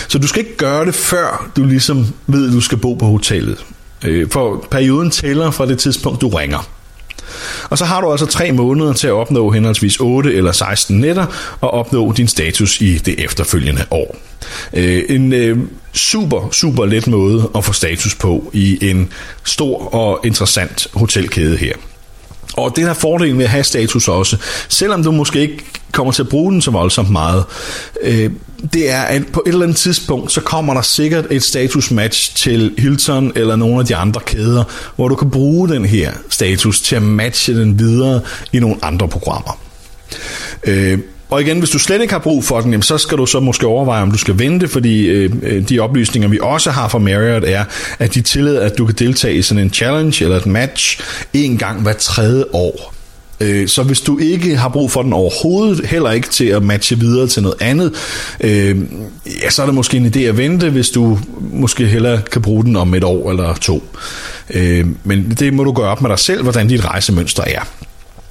Så 0.07 0.17
du 0.17 0.27
skal 0.27 0.39
ikke 0.39 0.57
gøre 0.57 0.85
det, 0.85 0.95
før 0.95 1.51
du 1.55 1.63
ligesom 1.63 2.07
ved, 2.27 2.47
at 2.47 2.53
du 2.53 2.61
skal 2.61 2.77
bo 2.77 2.93
på 2.93 3.05
hotellet. 3.05 3.65
Øh, 4.05 4.29
for 4.29 4.67
perioden 4.71 5.11
tæller 5.11 5.51
fra 5.51 5.65
det 5.65 5.79
tidspunkt, 5.79 6.21
du 6.21 6.27
ringer. 6.27 6.78
Og 7.69 7.77
så 7.77 7.85
har 7.85 8.01
du 8.01 8.11
altså 8.11 8.25
tre 8.25 8.51
måneder 8.51 8.93
til 8.93 9.07
at 9.07 9.13
opnå 9.13 9.51
henholdsvis 9.51 9.97
8 9.99 10.33
eller 10.33 10.51
16 10.51 10.99
nætter 10.99 11.25
og 11.61 11.71
opnå 11.71 12.11
din 12.11 12.27
status 12.27 12.81
i 12.81 12.97
det 12.97 13.23
efterfølgende 13.23 13.85
år. 13.91 14.17
Øh, 14.73 15.03
en 15.09 15.33
øh, 15.33 15.57
super, 15.93 16.49
super 16.51 16.85
let 16.85 17.07
måde 17.07 17.49
at 17.55 17.65
få 17.65 17.73
status 17.73 18.15
på 18.15 18.49
i 18.53 18.89
en 18.89 19.11
stor 19.43 19.93
og 19.93 20.19
interessant 20.23 20.87
hotelkæde 20.93 21.57
her. 21.57 21.73
Og 22.53 22.75
det 22.75 22.83
er 22.83 22.93
fordelen 22.93 23.37
ved 23.37 23.45
at 23.45 23.51
have 23.51 23.63
status 23.63 24.07
også, 24.07 24.37
selvom 24.69 25.03
du 25.03 25.11
måske 25.11 25.39
ikke 25.41 25.63
kommer 25.91 26.13
til 26.13 26.23
at 26.23 26.29
bruge 26.29 26.51
den 26.51 26.61
så 26.61 26.71
voldsomt 26.71 27.09
meget, 27.09 27.45
øh, 28.01 28.31
det 28.73 28.91
er, 28.91 29.01
at 29.01 29.27
på 29.33 29.43
et 29.45 29.49
eller 29.49 29.63
andet 29.63 29.77
tidspunkt, 29.77 30.31
så 30.31 30.41
kommer 30.41 30.73
der 30.73 30.81
sikkert 30.81 31.25
et 31.31 31.43
status 31.43 31.91
match 31.91 32.35
til 32.35 32.73
Hilton 32.77 33.31
eller 33.35 33.55
nogle 33.55 33.79
af 33.79 33.85
de 33.85 33.95
andre 33.95 34.21
kæder, 34.25 34.63
hvor 34.95 35.07
du 35.07 35.15
kan 35.15 35.31
bruge 35.31 35.69
den 35.69 35.85
her 35.85 36.11
status 36.29 36.81
til 36.81 36.95
at 36.95 37.03
matche 37.03 37.59
den 37.59 37.79
videre 37.79 38.21
i 38.53 38.59
nogle 38.59 38.75
andre 38.81 39.07
programmer. 39.07 39.59
Øh, 40.63 40.99
og 41.29 41.41
igen, 41.41 41.59
hvis 41.59 41.69
du 41.69 41.79
slet 41.79 42.01
ikke 42.01 42.13
har 42.13 42.19
brug 42.19 42.43
for 42.43 42.61
den, 42.61 42.71
jamen, 42.71 42.83
så 42.83 42.97
skal 42.97 43.17
du 43.17 43.25
så 43.25 43.39
måske 43.39 43.67
overveje, 43.67 44.01
om 44.01 44.11
du 44.11 44.17
skal 44.17 44.39
vente, 44.39 44.67
fordi 44.67 45.07
øh, 45.07 45.31
øh, 45.43 45.69
de 45.69 45.79
oplysninger, 45.79 46.29
vi 46.29 46.39
også 46.41 46.71
har 46.71 46.87
fra 46.87 46.99
Marriott, 46.99 47.45
er, 47.45 47.65
at 47.99 48.13
de 48.13 48.21
tillader, 48.21 48.61
at 48.61 48.77
du 48.77 48.85
kan 48.85 48.95
deltage 48.95 49.35
i 49.35 49.41
sådan 49.41 49.63
en 49.63 49.73
challenge 49.73 50.23
eller 50.23 50.37
et 50.37 50.45
match 50.45 51.01
en 51.33 51.57
gang 51.57 51.81
hver 51.81 51.93
tredje 51.93 52.43
år. 52.53 52.98
Øh, 53.41 53.67
så 53.67 53.83
hvis 53.83 54.01
du 54.01 54.17
ikke 54.17 54.57
har 54.57 54.69
brug 54.69 54.91
for 54.91 55.01
den 55.01 55.13
overhovedet, 55.13 55.85
heller 55.85 56.11
ikke 56.11 56.29
til 56.29 56.45
at 56.45 56.63
matche 56.63 56.99
videre 56.99 57.27
til 57.27 57.43
noget 57.43 57.61
andet, 57.61 57.93
øh, 58.41 58.77
ja, 59.43 59.49
så 59.49 59.61
er 59.61 59.65
det 59.65 59.75
måske 59.75 59.97
en 59.97 60.13
idé 60.15 60.19
at 60.19 60.37
vente, 60.37 60.69
hvis 60.69 60.89
du 60.89 61.19
måske 61.53 61.85
hellere 61.85 62.21
kan 62.31 62.41
bruge 62.41 62.63
den 62.63 62.75
om 62.75 62.93
et 62.93 63.03
år 63.03 63.31
eller 63.31 63.53
to. 63.53 63.83
Øh, 64.49 64.85
men 65.03 65.35
det 65.39 65.53
må 65.53 65.63
du 65.63 65.71
gøre 65.71 65.87
op 65.87 66.01
med 66.01 66.09
dig 66.09 66.19
selv, 66.19 66.43
hvordan 66.43 66.67
dit 66.67 66.85
rejsemønster 66.85 67.43
er. 67.43 67.61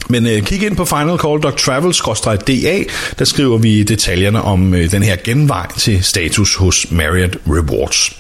Men 0.09 0.27
øh, 0.27 0.43
kig 0.43 0.63
ind 0.63 0.77
på 0.77 0.85
finalcall.travel-da, 0.85 2.85
der 3.19 3.25
skriver 3.25 3.59
vi 3.59 3.83
detaljerne 3.83 4.43
om 4.43 4.75
øh, 4.75 4.91
den 4.91 5.03
her 5.03 5.17
genvej 5.25 5.67
til 5.79 6.05
status 6.05 6.55
hos 6.55 6.87
Marriott 6.91 7.37
Rewards. 7.47 8.17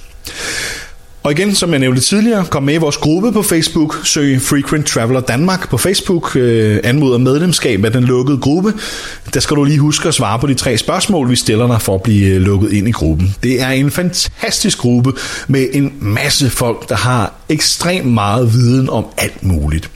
Og 1.29 1.33
igen, 1.33 1.55
som 1.55 1.71
jeg 1.71 1.79
nævnte 1.79 2.01
tidligere, 2.01 2.45
kom 2.45 2.62
med 2.62 2.75
i 2.75 2.77
vores 2.77 2.97
gruppe 2.97 3.33
på 3.33 3.43
Facebook, 3.43 3.97
søg 4.05 4.41
Frequent 4.43 4.87
Traveler 4.87 5.21
Danmark 5.21 5.71
på 5.71 5.77
Facebook, 5.79 6.37
øh, 6.37 6.81
anmoder 6.85 7.19
medlemskab 7.19 7.85
af 7.85 7.93
den 7.93 8.05
lukkede 8.05 8.38
gruppe. 8.38 8.73
Der 9.35 9.41
skal 9.41 9.57
du 9.57 9.64
lige 9.64 9.79
huske 9.79 10.09
at 10.09 10.14
svare 10.14 10.38
på 10.38 10.47
de 10.47 10.55
tre 10.55 10.77
spørgsmål, 10.77 11.31
vi 11.31 11.37
stiller 11.37 11.67
dig 11.67 11.83
for 11.83 11.95
at 11.95 12.03
blive 12.03 12.35
øh, 12.35 12.41
lukket 12.41 12.73
ind 12.73 12.88
i 12.88 12.91
gruppen. 12.91 13.35
Det 13.43 13.62
er 13.62 13.69
en 13.69 13.91
fantastisk 13.91 14.79
gruppe 14.79 15.12
med 15.49 15.67
en 15.73 15.93
masse 16.01 16.51
folk, 16.51 16.88
der 16.88 16.97
har 16.97 17.33
ekstremt 17.49 18.12
meget 18.12 18.53
viden 18.53 18.91
om 18.91 19.07
alt 19.19 19.43
muligt. 19.43 19.91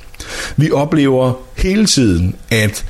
Vi 0.57 0.71
oplever 0.71 1.33
hele 1.57 1.87
tiden, 1.87 2.35
at 2.51 2.85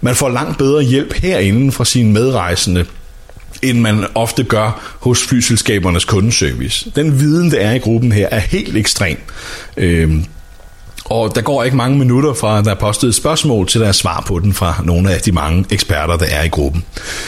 man 0.00 0.14
får 0.14 0.28
langt 0.28 0.58
bedre 0.58 0.82
hjælp 0.82 1.12
herinde 1.12 1.72
fra 1.72 1.84
sine 1.84 2.12
medrejsende, 2.12 2.84
end 3.64 3.80
man 3.80 4.06
ofte 4.14 4.44
gør 4.44 4.96
hos 5.00 5.22
flyselskabernes 5.22 6.04
kundeservice. 6.04 6.90
Den 6.96 7.20
viden, 7.20 7.50
der 7.50 7.58
er 7.58 7.74
i 7.74 7.78
gruppen 7.78 8.12
her, 8.12 8.28
er 8.30 8.38
helt 8.38 8.76
ekstrem. 8.76 9.16
Øhm, 9.76 10.24
og 11.04 11.34
der 11.34 11.40
går 11.40 11.64
ikke 11.64 11.76
mange 11.76 11.98
minutter 11.98 12.34
fra, 12.34 12.62
der 12.62 12.70
er 12.70 12.74
postet 12.74 13.08
et 13.08 13.14
spørgsmål, 13.14 13.66
til 13.66 13.80
der 13.80 13.88
er 13.88 13.92
svar 13.92 14.24
på 14.26 14.38
den 14.38 14.52
fra 14.52 14.82
nogle 14.84 15.12
af 15.12 15.20
de 15.20 15.32
mange 15.32 15.64
eksperter, 15.70 16.16
der 16.16 16.26
er 16.26 16.42
i 16.42 16.48
gruppen. 16.48 16.84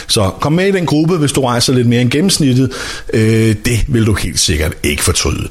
Så 0.07 0.31
kom 0.39 0.53
med 0.53 0.67
i 0.67 0.71
den 0.71 0.85
gruppe, 0.85 1.17
hvis 1.17 1.31
du 1.31 1.41
rejser 1.41 1.73
lidt 1.73 1.87
mere 1.87 2.01
end 2.01 2.11
gennemsnittet. 2.11 2.71
Øh, 3.13 3.55
det 3.65 3.85
vil 3.87 4.05
du 4.05 4.13
helt 4.13 4.39
sikkert 4.39 4.73
ikke 4.83 5.03
fortryde. 5.03 5.49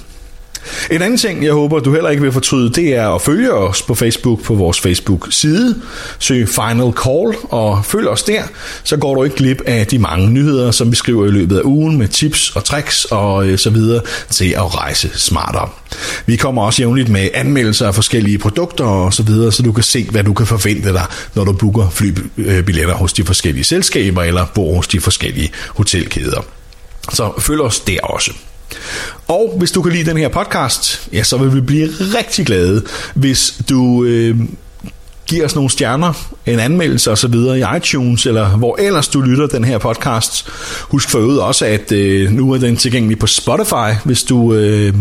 En 0.90 1.02
anden 1.02 1.18
ting, 1.18 1.44
jeg 1.44 1.52
håber, 1.52 1.79
du 1.79 1.92
heller 1.92 2.11
ikke 2.11 2.22
vil 2.22 2.33
fortryde, 2.33 2.70
det 2.70 2.94
er 2.94 3.09
at 3.09 3.22
følge 3.22 3.52
os 3.52 3.83
på 3.83 3.94
Facebook 3.94 4.42
på 4.42 4.55
vores 4.55 4.81
Facebook-side. 4.81 5.76
Søg 6.18 6.48
Final 6.48 6.92
Call 6.92 7.35
og 7.42 7.85
følg 7.85 8.09
os 8.09 8.22
der, 8.22 8.42
så 8.85 8.96
går 8.96 9.14
du 9.14 9.24
ikke 9.24 9.37
glip 9.37 9.62
af 9.66 9.87
de 9.87 9.98
mange 9.98 10.31
nyheder, 10.31 10.70
som 10.70 10.90
vi 10.90 10.96
skriver 10.96 11.26
i 11.26 11.31
løbet 11.31 11.59
af 11.59 11.62
ugen 11.64 11.98
med 11.98 12.09
tips 12.09 12.50
og 12.57 12.64
tricks 12.64 13.05
og 13.05 13.46
øh, 13.46 13.59
så 13.59 13.70
videre 13.70 14.02
til 14.31 14.55
at 14.57 14.74
rejse 14.74 15.11
smartere. 15.14 15.68
Vi 16.26 16.37
kommer 16.37 16.62
også 16.62 16.83
jævnligt 16.83 17.09
med 17.09 17.29
anmeldelser 17.35 17.87
af 17.87 17.94
forskellige 17.94 18.38
produkter 18.38 18.85
og 18.85 19.14
så 19.14 19.22
videre, 19.22 19.52
så 19.52 19.62
du 19.62 19.72
kan 19.72 19.85
se, 19.85 20.07
hvad 20.11 20.24
du 20.24 20.35
kan 20.35 20.46
forvente 20.46 20.92
dig, 20.92 21.07
når 21.35 21.44
du 21.44 21.52
booker 21.52 21.90
flybilletter 21.90 22.94
øh, 22.94 23.00
hos 23.00 23.12
de 23.12 23.24
forskellige 23.24 23.64
selskaber 23.64 24.22
eller 24.22 24.46
bor 24.55 24.74
hos 24.74 24.88
de 24.88 25.00
forskellige 25.00 25.50
hotelkæder. 25.68 26.40
Så 27.12 27.33
følg 27.38 27.61
os 27.61 27.81
der 27.81 28.00
også. 28.00 28.33
Og 29.28 29.54
hvis 29.58 29.70
du 29.70 29.82
kan 29.82 29.92
lide 29.92 30.10
den 30.10 30.16
her 30.16 30.28
podcast, 30.28 31.08
ja, 31.12 31.22
så 31.22 31.36
vil 31.36 31.54
vi 31.54 31.60
blive 31.60 31.88
rigtig 31.88 32.46
glade, 32.46 32.82
hvis 33.14 33.54
du 33.68 34.04
øh, 34.04 34.36
giver 35.26 35.44
os 35.44 35.54
nogle 35.54 35.70
stjerner, 35.70 36.12
en 36.46 36.58
anmeldelse 36.58 37.10
og 37.10 37.18
så 37.18 37.28
videre 37.28 37.58
i 37.58 37.76
iTunes, 37.76 38.26
eller 38.26 38.48
hvor 38.48 38.76
ellers 38.78 39.08
du 39.08 39.20
lytter 39.20 39.46
den 39.46 39.64
her 39.64 39.78
podcast. 39.78 40.48
Husk 40.80 41.10
for 41.10 41.18
øvrigt 41.18 41.40
også, 41.40 41.66
at 41.66 41.92
øh, 41.92 42.32
nu 42.32 42.52
er 42.52 42.58
den 42.58 42.76
tilgængelig 42.76 43.18
på 43.18 43.26
Spotify. 43.26 43.94
Hvis 44.04 44.22
du 44.22 44.54
øh, 44.54 44.94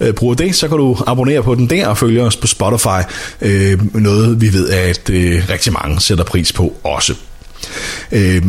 øh, 0.00 0.12
bruger 0.12 0.34
det, 0.34 0.54
så 0.54 0.68
kan 0.68 0.78
du 0.78 0.96
abonnere 1.06 1.42
på 1.42 1.54
den 1.54 1.70
der 1.70 1.86
og 1.86 1.98
følge 1.98 2.22
os 2.22 2.36
på 2.36 2.46
Spotify. 2.46 3.02
Øh, 3.40 3.94
noget 3.94 4.40
vi 4.40 4.52
ved, 4.52 4.70
at 4.70 5.10
øh, 5.10 5.42
rigtig 5.48 5.72
mange 5.72 6.00
sætter 6.00 6.24
pris 6.24 6.52
på 6.52 6.74
også. 6.84 7.14
Øh, 8.12 8.42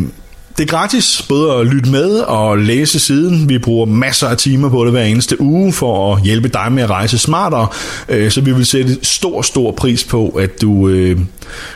det 0.58 0.62
er 0.62 0.68
gratis 0.68 1.22
både 1.28 1.54
at 1.54 1.66
lytte 1.66 1.90
med 1.90 2.18
og 2.18 2.58
læse 2.58 3.00
siden. 3.00 3.48
Vi 3.48 3.58
bruger 3.58 3.86
masser 3.86 4.28
af 4.28 4.36
timer 4.36 4.68
på 4.68 4.84
det 4.84 4.92
hver 4.92 5.04
eneste 5.04 5.40
uge 5.40 5.72
for 5.72 6.14
at 6.14 6.22
hjælpe 6.22 6.48
dig 6.48 6.72
med 6.72 6.82
at 6.82 6.90
rejse 6.90 7.18
smartere. 7.18 7.68
Øh, 8.08 8.30
så 8.30 8.40
vi 8.40 8.52
vil 8.52 8.66
sætte 8.66 8.98
stor, 9.02 9.42
stor 9.42 9.72
pris 9.72 10.04
på, 10.04 10.28
at 10.28 10.60
du 10.60 10.88
øh, 10.88 11.20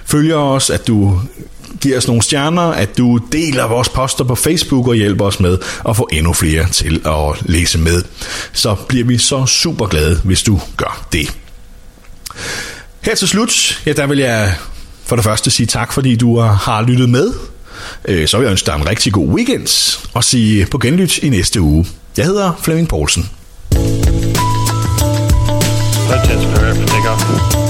følger 0.05 0.37
os, 0.37 0.71
at 0.71 0.87
du 0.87 1.21
giver 1.81 1.97
os 1.97 2.07
nogle 2.07 2.23
stjerner, 2.23 2.63
at 2.63 2.99
du 2.99 3.21
deler 3.33 3.67
vores 3.67 3.89
poster 3.89 4.25
på 4.25 4.35
Facebook 4.35 4.89
og 4.89 4.95
hjælper 4.95 5.25
os 5.25 5.41
med 5.41 5.59
at 5.89 5.97
få 5.97 6.09
endnu 6.13 6.33
flere 6.33 6.69
til 6.69 7.03
at 7.07 7.43
læse 7.43 7.79
med. 7.79 8.03
Så 8.53 8.75
bliver 8.89 9.05
vi 9.05 9.19
så 9.19 9.47
super 9.47 9.87
glade, 9.87 10.21
hvis 10.25 10.43
du 10.43 10.61
gør 10.77 11.07
det. 11.13 11.37
Her 13.01 13.15
til 13.15 13.29
slut, 13.29 13.83
ja, 13.87 13.93
der 13.93 14.07
vil 14.07 14.19
jeg 14.19 14.55
for 15.05 15.17
det 15.17 15.25
første 15.25 15.51
sige 15.51 15.67
tak, 15.67 15.93
fordi 15.93 16.17
du 16.17 16.39
har 16.39 16.83
lyttet 16.83 17.11
med. 17.11 17.33
Øh, 18.05 18.29
så 18.29 18.37
vil 18.37 18.45
jeg 18.45 18.51
ønske 18.51 18.67
dig 18.67 18.75
en 18.77 18.89
rigtig 18.89 19.13
god 19.13 19.29
weekend, 19.29 19.99
og 20.15 20.25
sige 20.25 20.67
på 20.67 20.79
genlyt 20.79 21.19
i 21.19 21.29
næste 21.29 21.61
uge. 21.61 21.87
Jeg 22.17 22.25
hedder 22.25 22.61
Flemming 22.63 22.89
Poulsen. 22.89 23.31
Let's 26.11 26.29
just 26.31 26.45
for 26.45 27.70